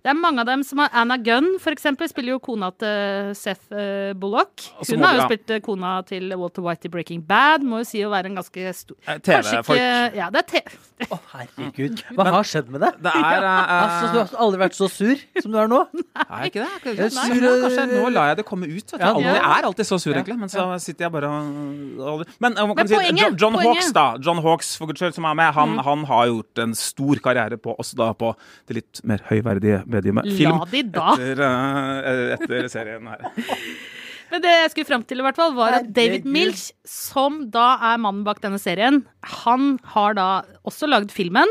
det, 0.02 0.10
er 0.10 0.16
mange 0.18 0.42
av 0.42 0.48
dem 0.48 0.64
som 0.66 0.82
har 0.82 0.90
Anna 0.96 1.18
Gunn, 1.22 1.52
eksempel, 1.70 2.08
spiller 2.10 2.34
jo 2.34 2.40
kona 2.42 2.72
til 2.74 3.30
Seth 3.38 3.70
uh, 3.70 4.10
Bullock. 4.18 4.66
Hun 4.88 5.04
har 5.06 5.20
jo 5.20 5.28
spilt 5.28 5.52
uh, 5.54 5.60
kona 5.62 5.92
til 6.08 6.32
Walter 6.34 6.64
White 6.66 6.88
i 6.88 6.92
Breaking 6.92 7.22
Bad. 7.28 7.66
Må 7.66 7.84
jo 7.84 7.88
si 7.88 8.02
å 8.02 8.10
være 8.10 8.32
en 8.32 8.40
ganske 8.40 8.72
stor 8.74 8.96
eh, 9.06 9.20
TV-folk. 9.22 9.78
Ja, 10.18 10.30
det 10.34 10.42
er 10.42 10.48
TV. 10.50 10.78
Å, 10.98 11.08
oh, 11.14 11.20
herregud. 11.36 12.02
Hva 12.16 12.26
Men, 12.26 12.32
har 12.34 12.48
skjedd 12.50 12.72
med 12.74 12.82
deg? 12.82 12.98
Det 13.06 13.14
er 13.14 13.46
uh, 13.46 13.74
altså, 13.76 14.10
Du 14.10 14.18
har 14.18 14.34
aldri 14.48 14.62
vært 14.64 14.78
så 14.78 14.90
sur 14.90 15.22
som 15.38 15.54
du 15.54 15.60
er 15.62 15.70
nå. 15.70 15.84
Nei, 16.18 16.40
ikke 16.50 16.64
det. 16.64 16.70
Kanskje, 16.82 17.08
nei, 17.14 17.28
nei, 17.38 17.54
kanskje 17.62 17.86
nå 17.92 18.12
lar 18.16 18.32
jeg 18.32 18.40
det 18.40 18.46
komme 18.48 18.66
ut. 18.66 18.82
Vet 18.82 18.98
du. 18.98 19.06
Ja, 19.06 19.36
jeg 19.38 19.44
er 19.46 19.70
alltid 19.70 19.90
så 19.92 20.00
sur, 20.02 20.16
egentlig. 20.16 20.38
Men 20.42 20.50
så 20.50 20.66
sitter 20.82 21.06
jeg 21.06 21.14
bare 21.14 21.30
og 21.30 22.26
Men, 22.42 22.58
Men 22.58 22.74
poenget, 22.74 22.90
si, 22.90 23.22
John, 23.22 23.38
John 23.38 23.58
Hawks, 23.62 23.92
da. 23.94 24.08
John 24.24 24.42
Hawks, 24.42 24.74
for 24.80 24.90
guds 24.90 24.98
skyld, 24.98 25.14
som 25.14 25.28
er 25.30 25.38
med, 25.38 25.52
han, 25.54 25.76
mm. 25.76 25.84
han 25.86 26.04
har 26.10 26.26
gjort 26.32 26.47
gjort 26.48 26.64
en 26.64 26.74
stor 26.74 27.20
karriere 27.22 27.58
på 27.60 27.74
også 27.78 27.96
da 27.98 28.12
på 28.16 28.32
det 28.68 28.80
litt 28.80 29.00
mer 29.04 29.22
høyverdige 29.28 29.84
mediumet 29.86 30.28
film. 30.36 30.58
La 30.58 30.68
de 30.70 30.82
da. 30.82 31.14
Etter, 31.14 31.42
uh, 31.44 32.34
etter 32.38 32.68
serien 32.68 33.06
her. 33.06 33.26
Men 34.30 34.42
det 34.44 34.50
jeg 34.52 34.70
skulle 34.74 34.88
fram 34.90 35.04
til, 35.08 35.22
i 35.22 35.24
hvert 35.24 35.38
fall, 35.38 35.54
var 35.56 35.78
at 35.78 35.86
David 35.96 36.26
Milch, 36.28 36.66
som 36.84 37.46
da 37.48 37.78
er 37.80 38.00
mannen 38.02 38.26
bak 38.26 38.42
denne 38.42 38.58
serien, 38.60 39.06
han 39.24 39.78
har 39.94 40.18
da 40.18 40.26
også 40.68 40.88
lagd 40.88 41.14
filmen. 41.14 41.48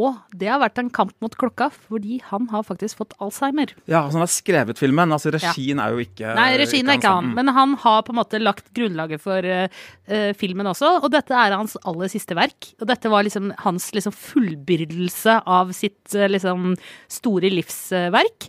Og 0.00 0.16
det 0.38 0.48
har 0.48 0.60
vært 0.62 0.80
en 0.80 0.88
kamp 0.92 1.12
mot 1.20 1.34
klokka, 1.36 1.68
fordi 1.88 2.18
han 2.30 2.46
har 2.52 2.64
faktisk 2.64 3.02
fått 3.02 3.12
Alzheimer. 3.20 3.74
Ja, 3.84 4.04
altså 4.04 4.16
Han 4.16 4.24
har 4.24 4.32
skrevet 4.32 4.80
filmen. 4.80 5.12
altså 5.12 5.32
Regien 5.34 5.80
ja. 5.80 5.86
er 5.86 5.92
jo 5.92 6.04
ikke 6.06 6.32
Nei, 6.38 6.48
regien 6.60 6.88
er 6.88 6.96
ikke 7.00 7.12
han. 7.12 7.32
Mm. 7.32 7.34
Men 7.36 7.52
han 7.56 7.74
har 7.82 8.00
på 8.06 8.14
en 8.14 8.20
måte 8.20 8.40
lagt 8.40 8.72
grunnlaget 8.76 9.20
for 9.20 9.44
uh, 9.44 10.32
filmen 10.40 10.70
også. 10.70 10.94
Og 11.02 11.12
dette 11.12 11.36
er 11.36 11.58
hans 11.58 11.76
aller 11.84 12.12
siste 12.12 12.36
verk. 12.38 12.72
Og 12.80 12.88
dette 12.88 13.12
var 13.12 13.26
liksom 13.28 13.52
hans 13.66 13.90
liksom 13.92 14.16
fullbyrdelse 14.16 15.42
av 15.44 15.74
sitt 15.76 16.16
uh, 16.16 16.28
liksom 16.30 16.72
store 17.12 17.52
livsverk. 17.52 18.48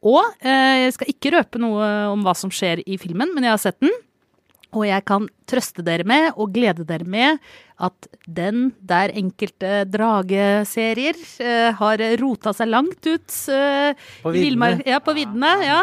Og 0.00 0.22
uh, 0.42 0.76
jeg 0.88 0.96
skal 0.98 1.14
ikke 1.14 1.36
røpe 1.36 1.62
noe 1.62 1.86
om 2.10 2.26
hva 2.26 2.34
som 2.34 2.50
skjer 2.50 2.82
i 2.82 2.98
filmen, 2.98 3.30
men 3.36 3.46
jeg 3.46 3.54
har 3.54 3.62
sett 3.62 3.78
den. 3.84 3.94
Og 4.70 4.86
jeg 4.86 5.02
kan 5.08 5.26
trøste 5.50 5.82
dere 5.86 6.06
med 6.06 6.30
og 6.36 6.52
glede 6.54 6.86
dere 6.86 7.06
med 7.08 7.40
at 7.80 8.08
den 8.28 8.70
der 8.86 9.10
enkelte 9.16 9.84
drageserier 9.90 11.18
uh, 11.42 11.70
har 11.80 12.02
rota 12.20 12.52
seg 12.54 12.70
langt 12.70 13.06
ut 13.08 13.36
uh, 13.50 13.96
På 14.22 14.34
viddene. 14.34 14.76
Ja, 14.86 15.00
på 15.02 15.16
viddene. 15.16 15.54
Ja. 15.66 15.82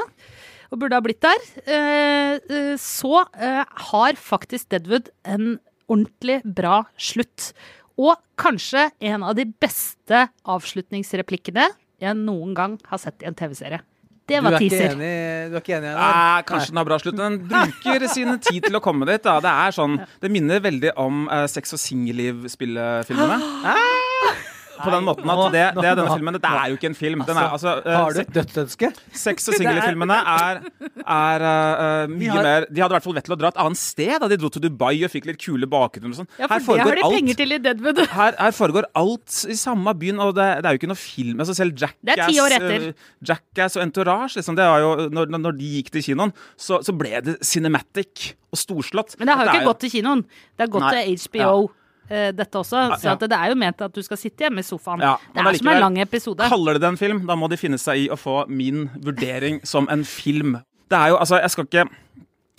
og 0.71 0.81
burde 0.81 0.97
ha 0.97 1.03
blitt 1.03 1.23
der, 1.23 1.43
eh, 1.63 2.33
eh, 2.35 2.75
så 2.81 3.23
eh, 3.39 3.63
har 3.91 4.19
faktisk 4.19 4.69
Deadwood 4.73 5.09
en 5.23 5.59
ordentlig 5.87 6.41
bra 6.43 6.81
slutt. 6.99 7.53
Og 7.97 8.17
kanskje 8.37 8.89
en 8.99 9.23
av 9.23 9.37
de 9.37 9.47
beste 9.47 10.27
avslutningsreplikkene 10.45 11.69
jeg 12.03 12.19
noen 12.19 12.53
gang 12.57 12.75
har 12.91 13.01
sett 13.01 13.23
i 13.23 13.29
en 13.29 13.37
TV-serie. 13.37 13.81
Det 14.27 14.41
Du 14.41 14.43
var 14.43 14.57
er, 14.57 14.59
teaser. 14.59 14.91
enig, 14.91 15.51
du 15.51 15.55
er 15.55 15.61
ikke 15.61 15.75
enig? 15.77 15.91
Einar? 15.93 16.39
Eh, 16.39 16.43
kanskje 16.49 16.73
den 16.73 16.77
har 16.81 16.87
bra 16.89 16.97
slutt. 16.99 17.15
Den 17.15 17.37
bruker 17.47 18.07
sin 18.11 18.33
tid 18.43 18.65
til 18.67 18.75
å 18.75 18.81
komme 18.83 19.07
dit. 19.07 19.23
Da. 19.23 19.37
Det 19.43 19.53
er 19.67 19.71
sånn, 19.77 19.95
det 20.23 20.31
minner 20.33 20.59
veldig 20.65 20.91
om 20.99 21.27
uh, 21.31 21.45
Sex 21.47 21.71
og 21.77 21.79
singelliv-spillefilmene. 21.79 23.39
På 24.77 24.91
den 24.93 25.05
måten 25.07 25.29
at 25.33 25.41
det, 25.53 25.63
det 25.77 25.87
er 25.91 25.95
denne 25.99 26.13
filmen. 26.15 26.37
Det 26.37 26.51
er 26.51 26.71
jo 26.71 26.77
ikke 26.77 26.89
en 26.91 26.97
film. 26.97 27.23
Den 27.27 27.37
er, 27.37 27.49
altså, 27.57 27.73
uh, 27.83 27.91
Har 27.97 28.13
du 28.15 28.19
et 28.21 28.33
dødsønske? 28.35 28.89
Sex 29.17 29.47
og 29.51 29.57
singelfilmene 29.59 30.17
er, 30.33 30.61
er 31.07 31.45
uh, 31.47 32.11
mye 32.11 32.31
har- 32.33 32.43
mer 32.47 32.67
De 32.69 32.81
hadde 32.83 32.91
i 32.91 32.95
hvert 32.97 33.07
fall 33.07 33.17
vett 33.17 33.27
til 33.29 33.35
å 33.35 33.39
dra 33.39 33.51
et 33.53 33.59
annet 33.63 33.81
sted. 33.81 34.13
Da 34.21 34.29
de 34.31 34.37
dro 34.41 34.49
til 34.53 34.63
Dubai 34.67 34.93
og 35.07 35.11
fikk 35.13 35.27
litt 35.31 35.39
kule 35.41 35.69
bakgrunner 35.71 36.13
og 36.13 36.19
sånn. 36.21 36.29
Ja, 36.39 36.47
Her 36.51 36.59
for 36.65 36.77
det 36.77 36.85
har 36.85 36.91
foregår 36.93 37.03
alt 37.07 37.17
penger 37.19 37.39
til 37.41 37.55
i 37.57 37.59
Deadwood. 37.67 38.01
her, 38.19 38.37
her 38.39 38.55
foregår 38.57 38.89
alt 39.03 39.39
i 39.49 39.57
samme 39.59 39.93
byen, 39.97 40.19
og 40.23 40.35
det, 40.37 40.47
det 40.61 40.69
er 40.71 40.77
jo 40.77 40.81
ikke 40.83 40.91
noe 40.93 41.01
film. 41.01 41.39
Altså 41.43 41.57
selv 41.57 41.75
Jackass, 41.77 41.99
Det 42.07 42.17
er 42.17 42.25
ti 42.31 42.39
år 42.43 42.57
etter. 42.59 42.87
eh, 42.91 43.07
Jackass 43.31 43.77
og 43.79 43.83
Entourage, 43.87 44.37
liksom, 44.39 44.55
det 44.57 44.65
var 44.69 44.83
jo, 44.83 44.93
når, 45.13 45.33
når 45.37 45.57
de 45.59 45.71
gikk 45.77 45.91
til 45.97 46.05
kinoen, 46.11 46.33
så, 46.59 46.81
så 46.85 46.93
ble 46.97 47.17
det 47.25 47.37
cinematic 47.45 48.33
og 48.53 48.59
storslått. 48.61 49.17
Men 49.19 49.27
det 49.31 49.35
har 49.37 49.49
jo 49.49 49.55
ikke 49.57 49.67
gått 49.71 49.81
til 49.85 49.91
kinoen. 49.97 50.23
Det 50.55 50.65
har 50.67 50.71
gått 50.77 50.87
til 50.95 51.17
HBO, 51.27 51.49
eh, 51.67 51.76
dette 52.09 52.59
også. 52.61 52.85
Så 53.01 53.15
det 53.19 53.35
er 53.35 53.51
jo 53.51 53.59
ment 53.59 53.81
at 53.83 53.93
du 53.93 54.01
skal 54.05 54.19
sitte 54.19 54.47
hjemme 54.47 54.63
i 54.63 54.67
sofaen. 54.67 55.03
Ja, 55.03 55.15
det 55.35 55.43
er 55.43 55.59
som 55.59 55.71
en 55.73 55.81
lang 55.83 55.99
episode. 56.01 56.47
Kaller 56.49 56.77
det 56.77 56.83
det 56.85 56.91
en 56.93 56.99
film, 56.99 57.23
da 57.27 57.35
må 57.35 57.49
de 57.51 57.59
finne 57.59 57.79
seg 57.81 58.05
i 58.05 58.09
å 58.13 58.17
få 58.19 58.45
min 58.47 58.87
vurdering 59.03 59.59
som 59.67 59.89
en 59.91 60.05
film. 60.07 60.57
Det 60.87 60.97
er 60.97 61.11
jo, 61.11 61.17
altså, 61.19 61.41
jeg 61.43 61.51
skal 61.51 61.67
ikke 61.67 61.87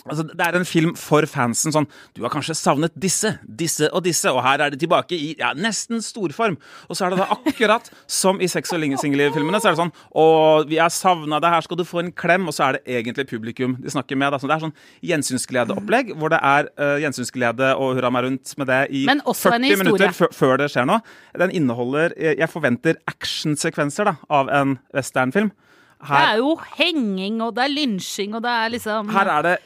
Altså, 0.06 0.22
det 0.30 0.40
er 0.40 0.56
en 0.56 0.64
film 0.64 0.94
for 0.96 1.26
fansen. 1.26 1.72
sånn, 1.74 1.87
Du 2.14 2.22
har 2.22 2.30
kanskje 2.30 2.54
savnet 2.56 2.92
disse, 2.94 3.38
disse 3.44 3.88
og 3.92 4.04
disse, 4.04 4.30
og 4.30 4.42
her 4.44 4.62
er 4.62 4.70
de 4.70 4.78
tilbake 4.78 5.12
i 5.16 5.34
ja, 5.38 5.52
nesten 5.54 6.00
storform. 6.00 6.56
Og 6.88 6.96
så 6.96 7.06
er 7.06 7.11
det 7.11 7.18
da 7.18 7.26
akkurat 7.34 7.90
som 8.06 8.40
i 8.40 8.46
Sex 8.48 8.72
og 8.72 8.80
single-filmene. 8.80 9.61
Så 9.61 9.68
er 9.68 9.76
det 9.76 9.82
sånn 9.82 9.92
Og 10.14 10.68
vi 10.68 10.78
har 10.78 10.90
savna 10.90 11.40
deg, 11.40 11.50
her 11.50 11.66
skal 11.66 11.76
du 11.76 11.84
få 11.84 12.00
en 12.04 12.12
klem. 12.12 12.46
Og 12.48 12.54
så 12.54 12.68
er 12.68 12.78
det 12.78 12.84
egentlig 12.87 13.28
publikum 13.28 13.76
de 13.82 13.90
snakker 13.90 14.16
med. 14.16 14.32
Da. 14.32 14.38
Så 14.38 14.48
det 14.48 14.56
er 14.56 14.66
sånn 14.66 14.76
gjensynsgledeopplegg, 15.02 16.14
hvor 16.16 16.32
det 16.32 16.40
er 16.42 16.70
uh, 16.78 16.96
gjensynsglede 17.02 17.74
og 17.76 17.96
hurra 17.98 18.11
meg 18.11 18.28
rundt 18.28 18.54
med 18.58 18.70
det 18.70 18.82
i 18.90 19.06
40 19.08 19.76
minutter 19.82 20.14
før- 20.14 20.58
det 20.58 20.70
skjer 20.72 20.87
noe. 20.88 21.02
Den 21.38 21.52
inneholder 21.54 22.14
Jeg 22.18 22.38
jeg 22.38 22.48
forventer 22.50 22.96
actionsekvenser 23.06 24.08
da, 24.08 24.14
av 24.30 24.48
en 24.48 24.78
westernfilm. 24.94 25.50
Det 25.98 26.18
er 26.22 26.37
jo 26.38 26.52
henging, 26.78 27.40
og 27.42 27.56
det 27.56 27.64
er 27.64 27.74
lynsjing, 27.74 28.37
og 28.38 28.44
det 28.44 28.52
er 28.54 28.70
liksom 28.76 29.11
her 29.11 29.30
er 29.38 29.42
det 29.42 29.56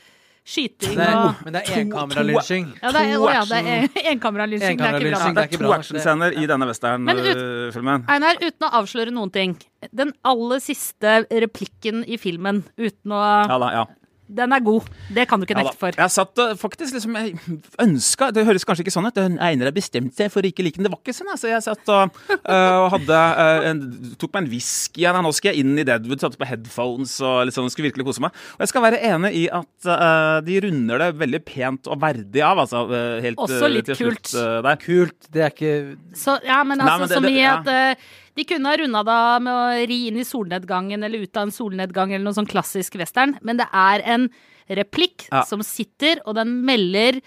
skyting 0.44 0.96
Det 0.98 1.04
er, 1.06 1.16
og 1.16 1.44
men 1.46 1.54
det 1.54 1.62
er 1.62 1.80
enkameralynsjing. 1.84 2.64
ja, 2.82 2.90
det 2.96 3.02
er, 3.06 3.12
å, 3.18 3.28
ja, 3.30 3.42
det 3.46 3.60
er 3.62 3.88
enkameralynsjing. 4.12 4.78
Det 4.80 4.88
er 4.88 4.98
ikke 4.98 5.12
bra. 5.14 5.30
det 5.36 5.42
er 5.44 5.56
to 5.62 5.72
actionscener 5.76 6.36
i 6.42 6.46
denne 6.50 6.66
Men 7.06 7.20
ut- 7.22 7.78
Einar, 8.10 8.40
uten 8.42 8.66
å 8.66 8.72
avsløre 8.82 9.14
noen 9.14 9.30
ting. 9.32 9.54
Den 9.92 10.12
aller 10.26 10.58
siste 10.64 11.20
replikken 11.30 12.02
i 12.06 12.18
filmen, 12.18 12.64
uten 12.76 13.14
å 13.14 13.22
Ja 13.48 13.58
da, 13.62 13.70
ja. 13.72 13.84
Den 14.34 14.52
er 14.56 14.60
god. 14.64 14.86
Det 15.12 15.26
kan 15.28 15.40
du 15.40 15.44
ikke 15.46 15.56
Ja, 15.58 15.62
nekte 15.66 15.78
for. 15.78 15.92
Jeg 15.98 16.10
satt 16.14 16.38
og 16.38 16.58
faktisk 16.60 16.94
liksom 16.96 17.14
Jeg 17.18 17.34
ønska 17.82 18.30
Det 18.32 18.44
høres 18.46 18.64
kanskje 18.64 18.84
ikke 18.86 18.94
sånn 18.94 19.06
ut. 19.10 19.14
den 19.14 19.38
Einar 19.38 19.68
har 19.70 19.76
bestemt 19.76 20.14
seg 20.16 20.30
for 20.32 20.40
å 20.42 20.48
ikke 20.50 20.64
like 20.64 20.76
den. 20.80 20.84
Det 20.88 20.92
var 20.92 21.00
ikke 21.02 21.14
sånn. 21.16 21.30
Altså, 21.34 21.48
jeg 21.52 21.62
satt 21.66 21.88
og, 21.92 22.16
øh, 22.32 22.76
og 22.84 22.88
hadde 22.96 23.18
øh, 23.44 23.66
en, 23.70 23.82
tok 24.18 24.32
meg 24.34 24.44
en 24.44 24.50
whisky. 24.54 25.02
Ja, 25.04 25.12
nå 25.20 25.32
skal 25.36 25.52
jeg 25.52 25.64
inn 25.64 25.76
i 25.78 25.84
Deadwood, 25.84 26.20
satte 26.24 26.40
på 26.40 26.48
headphones 26.48 27.14
og 27.20 27.44
liksom, 27.50 27.68
skulle 27.72 27.90
virkelig 27.90 28.06
kose 28.08 28.24
meg. 28.24 28.32
Og 28.56 28.64
jeg 28.64 28.72
skal 28.72 28.82
være 28.86 29.02
enig 29.12 29.32
i 29.42 29.44
at 29.52 29.90
øh, 29.92 30.40
de 30.46 30.60
runder 30.66 30.98
det 31.06 31.10
veldig 31.20 31.42
pent 31.44 31.86
og 31.92 32.00
verdig 32.02 32.42
av. 32.46 32.62
Altså, 32.64 32.86
helt, 33.22 33.38
Også 33.38 33.68
litt 33.70 33.86
til 33.92 34.00
slutt, 34.02 34.32
kult. 34.32 34.34
øh. 34.40 34.70
Kult. 34.82 35.28
Det 35.32 35.42
er 35.46 35.50
ikke 35.52 35.96
Så, 36.16 36.38
ja, 36.44 36.62
men 36.64 36.78
Nei, 36.78 36.86
altså 36.88 36.98
men 36.98 37.08
det- 37.08 37.16
som 37.16 37.22
det- 37.22 37.32
i 37.32 37.40
ja. 37.42 37.58
at 37.60 37.66
eh, 37.68 37.94
de 38.36 38.44
kunne 38.48 38.70
ha 38.70 38.76
runda 38.80 39.02
det 39.04 39.12
av 39.12 39.42
med 39.42 39.52
å 39.52 39.86
ri 39.88 39.98
inn 40.08 40.16
i 40.16 40.24
solnedgangen 40.24 41.04
eller 41.04 41.24
ut 41.26 41.36
av 41.36 41.48
en 41.48 41.54
solnedgang 41.54 42.12
eller 42.14 42.24
noe 42.24 42.36
sånn 42.38 42.48
klassisk 42.48 42.96
western, 43.00 43.36
men 43.42 43.56
det 43.60 43.66
er 43.72 44.02
en 44.04 44.28
replikk 44.70 45.28
Ja. 45.30 45.42
som 45.44 45.60
sitter, 45.62 46.20
og 46.26 46.34
den 46.36 46.64
melder 46.64 47.20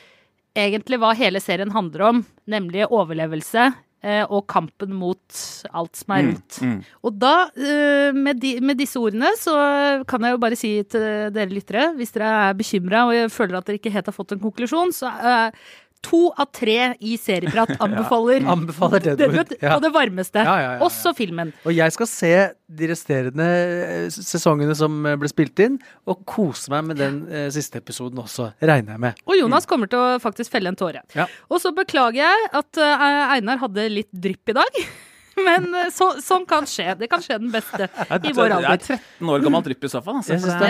egentlig 0.55 0.97
hva 1.01 1.13
hele 1.15 1.41
serien 1.43 1.71
handler 1.75 2.01
om, 2.09 2.25
nemlig 2.47 2.87
overlevelse. 2.89 3.73
eh, 4.05 4.21
Og 4.29 4.45
kampen 4.45 4.93
mot 4.93 5.17
alt 5.73 5.95
som 5.95 6.13
er 6.13 6.21
Mm, 6.21 6.41
mm. 6.61 6.83
Og 7.03 7.17
da, 7.17 7.49
eh, 7.57 8.11
med, 8.13 8.39
de, 8.39 8.59
med 8.61 8.77
disse 8.77 8.97
ordene, 9.01 9.31
så 9.35 10.05
kan 10.05 10.21
jeg 10.21 10.31
jo 10.31 10.37
bare 10.37 10.55
si 10.55 10.83
til 10.83 11.31
dere 11.33 11.49
lyttere, 11.49 11.95
hvis 11.97 12.11
dere 12.13 12.49
er 12.51 12.53
bekymra 12.53 13.07
og 13.09 13.31
føler 13.31 13.57
at 13.57 13.65
dere 13.65 13.79
ikke 13.79 13.91
helt 13.91 14.05
har 14.05 14.13
fått 14.13 14.33
en 14.33 14.39
konklusjon, 14.39 14.93
så 14.93 15.09
eh, 15.09 15.51
to 16.05 16.21
av 16.31 16.49
tre 16.53 16.93
i 17.01 17.15
Serieprat 17.19 17.75
anbefaler 17.85 18.45
Anbefaler 18.51 19.03
Deadwood. 19.03 19.55
Ja. 19.61 19.75
på 19.75 19.83
det 19.83 19.91
varmeste. 19.95 20.43
Ja, 20.45 20.55
ja, 20.59 20.65
ja, 20.65 20.75
ja. 20.77 20.83
Også 20.85 21.15
filmen. 21.17 21.53
Og 21.65 21.75
jeg 21.75 21.95
skal 21.95 22.09
se 22.09 22.33
de 22.65 22.89
resterende 22.89 23.45
eh, 23.45 24.05
sesongene 24.13 24.75
som 24.77 24.97
eh, 25.05 25.17
ble 25.19 25.29
spilt 25.31 25.59
inn, 25.65 25.79
og 26.09 26.23
kose 26.29 26.71
meg 26.73 26.85
med 26.89 27.01
den 27.01 27.19
eh, 27.29 27.47
siste 27.53 27.81
episoden 27.81 28.21
også, 28.21 28.51
regner 28.61 28.95
jeg 28.95 29.03
med. 29.07 29.25
Og 29.29 29.39
Jonas 29.39 29.69
kommer 29.69 29.91
til 29.91 30.01
å 30.01 30.21
faktisk 30.23 30.53
felle 30.53 30.71
en 30.71 30.79
tåre. 30.79 31.03
Ja. 31.17 31.27
Og 31.49 31.61
så 31.63 31.73
beklager 31.75 32.23
jeg 32.23 32.49
at 32.55 32.81
uh, 32.81 33.35
Einar 33.35 33.59
hadde 33.61 33.89
litt 33.91 34.11
drypp 34.11 34.53
i 34.53 34.57
dag. 34.57 34.79
Men 35.47 35.67
eh, 35.75 35.89
så, 35.93 36.07
sånn 36.23 36.45
kan 36.47 36.67
skje. 36.69 36.93
Det 36.99 37.09
kan 37.11 37.23
skje 37.23 37.39
den 37.41 37.51
beste 37.51 37.87
i 37.87 37.89
vår 37.89 38.21
Det 38.21 38.45
er 38.45 38.55
alder. 38.55 38.85
13 38.85 39.33
år 39.33 39.43
gammel 39.43 39.65
drypp 39.67 39.83
i 39.83 39.91
så 39.91 40.01
fall. 40.05 40.21
Altså, 40.21 40.35
Jeg 40.35 40.43
syns 40.45 40.53
det 40.53 40.55
er 40.55 40.61
det 40.61 40.69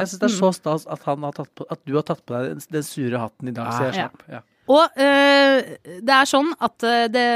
jeg 0.00 0.08
synes 0.08 0.22
det 0.22 0.30
er 0.30 0.36
så 0.38 0.50
stas 0.56 0.88
at, 0.88 1.04
han 1.08 1.28
har 1.28 1.36
tatt 1.36 1.52
på, 1.54 1.68
at 1.70 1.80
du 1.84 1.94
har 1.98 2.06
tatt 2.08 2.24
på 2.24 2.36
deg 2.36 2.54
den, 2.54 2.66
den 2.78 2.86
sure 2.86 3.20
hatten 3.20 3.52
i 3.52 3.56
dag, 3.56 3.72
så 3.76 3.88
jeg 3.90 3.98
slapp. 4.00 4.26
Ja. 4.32 4.40
Og 4.70 4.96
øh, 4.96 5.74
det 6.00 6.14
er 6.14 6.28
sånn 6.28 6.48
at 6.64 6.86
eh, 6.88 7.04
det, 7.12 7.26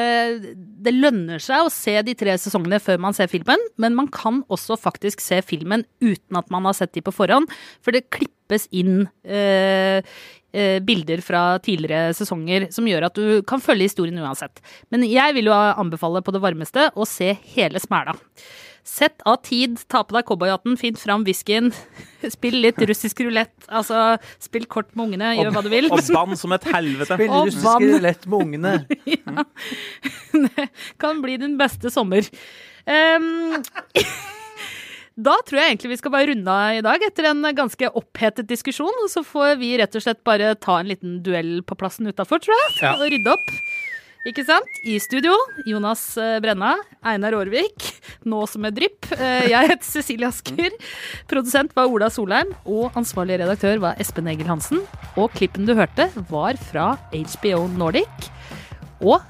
det 0.84 0.94
lønner 0.96 1.42
seg 1.42 1.66
å 1.66 1.72
se 1.72 1.98
de 2.06 2.14
tre 2.16 2.36
sesongene 2.40 2.80
før 2.80 3.00
man 3.04 3.16
ser 3.16 3.28
filmen, 3.28 3.60
men 3.76 3.96
man 3.98 4.08
kan 4.12 4.40
også 4.48 4.78
faktisk 4.80 5.20
se 5.24 5.42
filmen 5.44 5.84
uten 6.00 6.40
at 6.40 6.48
man 6.54 6.68
har 6.68 6.76
sett 6.78 6.94
de 6.96 7.04
på 7.04 7.12
forhånd, 7.12 7.50
for 7.84 7.96
det 7.96 8.06
klippes 8.14 8.64
inn 8.72 9.04
øh, 9.04 10.00
øh, 10.00 10.78
bilder 10.88 11.20
fra 11.24 11.42
tidligere 11.64 12.16
sesonger 12.16 12.70
som 12.72 12.88
gjør 12.88 13.10
at 13.10 13.20
du 13.20 13.42
kan 13.48 13.60
følge 13.60 13.90
historien 13.90 14.22
uansett. 14.24 14.62
Men 14.88 15.04
jeg 15.08 15.36
vil 15.36 15.52
jo 15.52 15.58
anbefale 15.58 16.24
på 16.24 16.32
det 16.32 16.44
varmeste 16.44 16.88
å 16.96 17.08
se 17.08 17.34
hele 17.52 17.82
smæla. 17.82 18.16
Sett 18.88 19.20
av 19.28 19.42
tid, 19.44 19.76
ta 19.92 20.00
på 20.06 20.14
deg 20.16 20.24
cowboyhatten, 20.30 20.78
fint 20.80 20.96
fram 21.00 21.26
whiskyen, 21.26 21.68
spill 22.34 22.56
litt 22.64 22.78
russisk 22.88 23.20
rulett, 23.26 23.52
altså 23.68 24.14
spill 24.40 24.64
kort 24.70 24.94
med 24.96 25.10
ungene, 25.10 25.34
gjør 25.36 25.52
hva 25.52 25.62
du 25.66 25.68
vil. 25.72 25.90
Og 25.92 26.00
bann 26.14 26.38
som 26.40 26.54
et 26.56 26.64
helvete. 26.72 27.18
Spill 27.18 27.34
Og 27.36 27.50
russisk 27.50 27.84
rulett 27.84 28.24
med 28.24 28.46
ungene. 28.46 28.72
Det 30.48 30.68
kan 31.00 31.20
bli 31.24 31.36
din 31.42 31.58
beste 31.60 31.92
sommer. 31.92 32.24
Um, 32.88 33.60
da 35.28 35.34
tror 35.44 35.60
jeg 35.60 35.72
egentlig 35.74 35.92
vi 35.92 35.98
skal 36.00 36.14
bare 36.14 36.30
runde 36.30 36.56
av 36.56 36.78
i 36.78 36.84
dag, 36.88 37.04
etter 37.10 37.28
en 37.28 37.44
ganske 37.58 37.90
opphetet 37.98 38.48
diskusjon. 38.48 39.04
Så 39.12 39.24
får 39.26 39.58
vi 39.60 39.74
rett 39.80 40.00
og 40.00 40.04
slett 40.04 40.24
bare 40.26 40.54
ta 40.56 40.78
en 40.80 40.88
liten 40.94 41.18
duell 41.26 41.58
på 41.66 41.76
plassen 41.76 42.08
utafor, 42.08 42.40
tror 42.40 42.56
jeg, 42.56 42.78
Ja. 42.86 42.94
og 42.96 43.04
rydde 43.12 43.36
opp. 43.36 43.52
Ikke 44.26 44.42
sant? 44.44 44.66
I 44.84 44.96
studio, 45.00 45.32
Jonas 45.68 46.02
eh, 46.20 46.36
Brenna, 46.42 46.74
Einar 47.06 47.36
Aarvik, 47.38 47.86
nå 48.28 48.42
som 48.50 48.64
med 48.66 48.74
drypp. 48.76 49.06
Eh, 49.14 49.46
Jeg 49.52 49.70
heter 49.70 49.86
Cecilie 49.86 50.28
Asker. 50.28 50.74
Produsent 51.30 51.72
var 51.76 51.88
Ola 51.88 52.10
Solheim, 52.12 52.50
og 52.68 52.92
ansvarlig 52.98 53.38
redaktør 53.40 53.78
var 53.86 54.00
Espen 54.02 54.28
Egil 54.28 54.50
Hansen. 54.50 54.82
Og 55.16 55.30
klippen 55.38 55.68
du 55.68 55.72
hørte, 55.78 56.10
var 56.28 56.58
fra 56.68 56.90
HBO 57.14 57.64
Nordic. 57.78 58.28
Og 59.00 59.22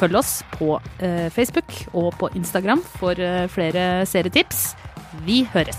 følg 0.00 0.16
oss 0.18 0.38
på 0.56 0.74
eh, 1.04 1.28
Facebook 1.30 1.70
og 1.92 2.10
på 2.18 2.32
Instagram 2.38 2.82
for 2.96 3.20
flere 3.52 4.06
serietips. 4.08 4.72
Vi 5.28 5.42
høres. 5.52 5.78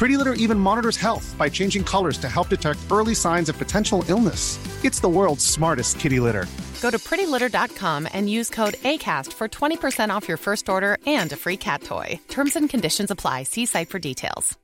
Pretty 0.00 0.16
Litter 0.16 0.32
even 0.32 0.58
monitors 0.58 0.96
health 0.96 1.34
by 1.36 1.50
changing 1.50 1.84
colors 1.84 2.16
to 2.16 2.26
help 2.26 2.48
detect 2.48 2.78
early 2.90 3.14
signs 3.14 3.50
of 3.50 3.58
potential 3.58 4.02
illness. 4.08 4.58
It's 4.82 4.98
the 4.98 5.10
world's 5.10 5.44
smartest 5.44 6.00
kitty 6.00 6.20
litter. 6.20 6.46
Go 6.80 6.90
to 6.90 6.96
prettylitter.com 6.96 8.08
and 8.10 8.30
use 8.30 8.48
code 8.48 8.76
ACAST 8.92 9.34
for 9.34 9.46
20% 9.46 10.08
off 10.08 10.26
your 10.26 10.38
first 10.38 10.70
order 10.70 10.96
and 11.06 11.30
a 11.32 11.36
free 11.36 11.58
cat 11.58 11.82
toy. 11.82 12.18
Terms 12.28 12.56
and 12.56 12.70
conditions 12.70 13.10
apply. 13.10 13.42
See 13.42 13.66
site 13.66 13.90
for 13.90 13.98
details. 13.98 14.56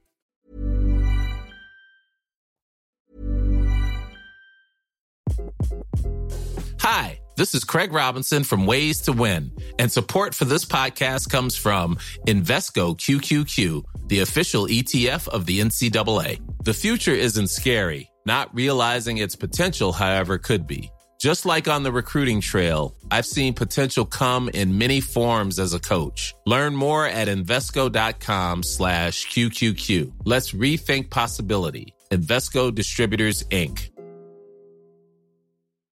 Hi, 6.81 7.19
this 7.37 7.55
is 7.55 7.65
Craig 7.65 7.93
Robinson 7.93 8.43
from 8.43 8.65
Ways 8.65 9.03
to 9.03 9.13
Win, 9.13 9.51
and 9.79 9.93
support 9.93 10.35
for 10.35 10.47
this 10.47 10.65
podcast 10.65 11.29
comes 11.29 11.57
from 11.57 11.97
Invesco 12.27 12.97
QQQ, 12.97 13.83
the 14.09 14.21
official 14.21 14.67
ETF 14.67 15.29
of 15.29 15.47
the 15.47 15.61
NCAA. 15.61 16.41
The 16.65 16.75
future 16.75 17.15
isn't 17.15 17.49
scary. 17.49 18.11
Not 18.25 18.55
realizing 18.55 19.19
its 19.19 19.37
potential, 19.37 19.93
however, 19.93 20.39
could 20.39 20.67
be. 20.67 20.91
Just 21.19 21.47
like 21.47 21.67
on 21.67 21.83
the 21.83 21.93
recruiting 21.93 22.41
trail, 22.41 22.95
I've 23.11 23.25
seen 23.25 23.55
potential 23.55 24.05
come 24.05 24.51
in 24.51 24.77
many 24.77 25.01
forms 25.01 25.59
as 25.59 25.73
a 25.73 25.81
coach. 25.81 26.35
Learn 26.45 26.77
more 26.77 27.07
at 27.07 27.29
Invesco.com 27.29 28.63
slash 28.63 29.27
QQQ. 29.29 30.13
Let's 30.25 30.53
rethink 30.53 31.11
possibility. 31.11 31.95
Invesco 32.11 32.75
Distributors, 32.75 33.45
Inc. 33.45 33.91